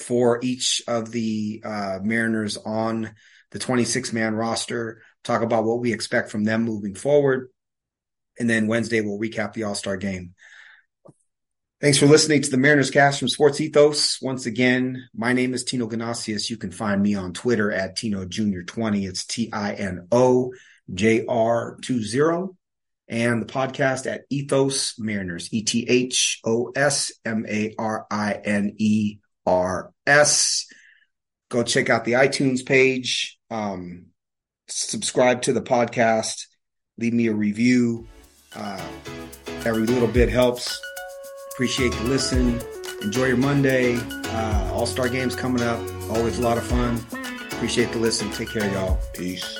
for 0.00 0.40
each 0.42 0.82
of 0.86 1.10
the 1.10 1.62
uh, 1.64 1.98
Mariners 2.02 2.56
on 2.56 3.14
the 3.50 3.58
26 3.58 4.12
man 4.12 4.34
roster, 4.34 5.02
talk 5.24 5.42
about 5.42 5.64
what 5.64 5.80
we 5.80 5.92
expect 5.92 6.30
from 6.30 6.44
them 6.44 6.62
moving 6.62 6.94
forward. 6.94 7.48
And 8.38 8.48
then 8.48 8.68
Wednesday, 8.68 9.00
we'll 9.00 9.18
recap 9.18 9.54
the 9.54 9.64
All 9.64 9.74
Star 9.74 9.96
game. 9.96 10.34
Thanks 11.80 11.98
for 11.98 12.06
listening 12.06 12.42
to 12.42 12.50
the 12.50 12.56
Mariners 12.56 12.90
cast 12.90 13.20
from 13.20 13.28
Sports 13.28 13.60
Ethos. 13.60 14.20
Once 14.20 14.46
again, 14.46 15.08
my 15.14 15.32
name 15.32 15.54
is 15.54 15.62
Tino 15.62 15.86
Ganasius. 15.86 16.50
You 16.50 16.56
can 16.56 16.72
find 16.72 17.00
me 17.00 17.14
on 17.14 17.32
Twitter 17.32 17.70
at 17.70 17.94
Tino 17.94 18.24
Junior 18.24 18.64
20. 18.64 19.06
It's 19.06 19.24
T 19.24 19.48
I 19.52 19.74
N 19.74 20.08
O 20.10 20.52
J 20.92 21.24
R 21.28 21.78
20 21.80 22.48
and 23.08 23.40
the 23.40 23.46
podcast 23.46 24.10
at 24.10 24.22
Ethos 24.28 24.98
Mariners, 24.98 25.54
E 25.54 25.62
T 25.62 25.86
H 25.88 26.40
O 26.44 26.72
S 26.74 27.12
M 27.24 27.46
A 27.48 27.76
R 27.78 28.08
I 28.10 28.32
N 28.32 28.74
E 28.78 29.18
R 29.46 29.92
S. 30.04 30.66
Go 31.48 31.62
check 31.62 31.90
out 31.90 32.04
the 32.04 32.14
iTunes 32.14 32.66
page. 32.66 33.38
Um, 33.52 34.06
subscribe 34.66 35.42
to 35.42 35.52
the 35.52 35.62
podcast. 35.62 36.46
Leave 36.96 37.14
me 37.14 37.28
a 37.28 37.34
review. 37.34 38.08
Uh, 38.52 38.84
every 39.64 39.86
little 39.86 40.08
bit 40.08 40.28
helps. 40.28 40.80
Appreciate 41.58 41.90
the 41.90 42.04
listen. 42.04 42.60
Enjoy 43.02 43.26
your 43.26 43.36
Monday. 43.36 43.96
Uh, 43.96 44.70
All 44.72 44.86
Star 44.86 45.08
games 45.08 45.34
coming 45.34 45.60
up. 45.60 45.80
Always 46.08 46.38
a 46.38 46.40
lot 46.40 46.56
of 46.56 46.62
fun. 46.62 47.04
Appreciate 47.50 47.90
the 47.90 47.98
listen. 47.98 48.30
Take 48.30 48.50
care, 48.50 48.72
y'all. 48.72 48.96
Peace. 49.12 49.58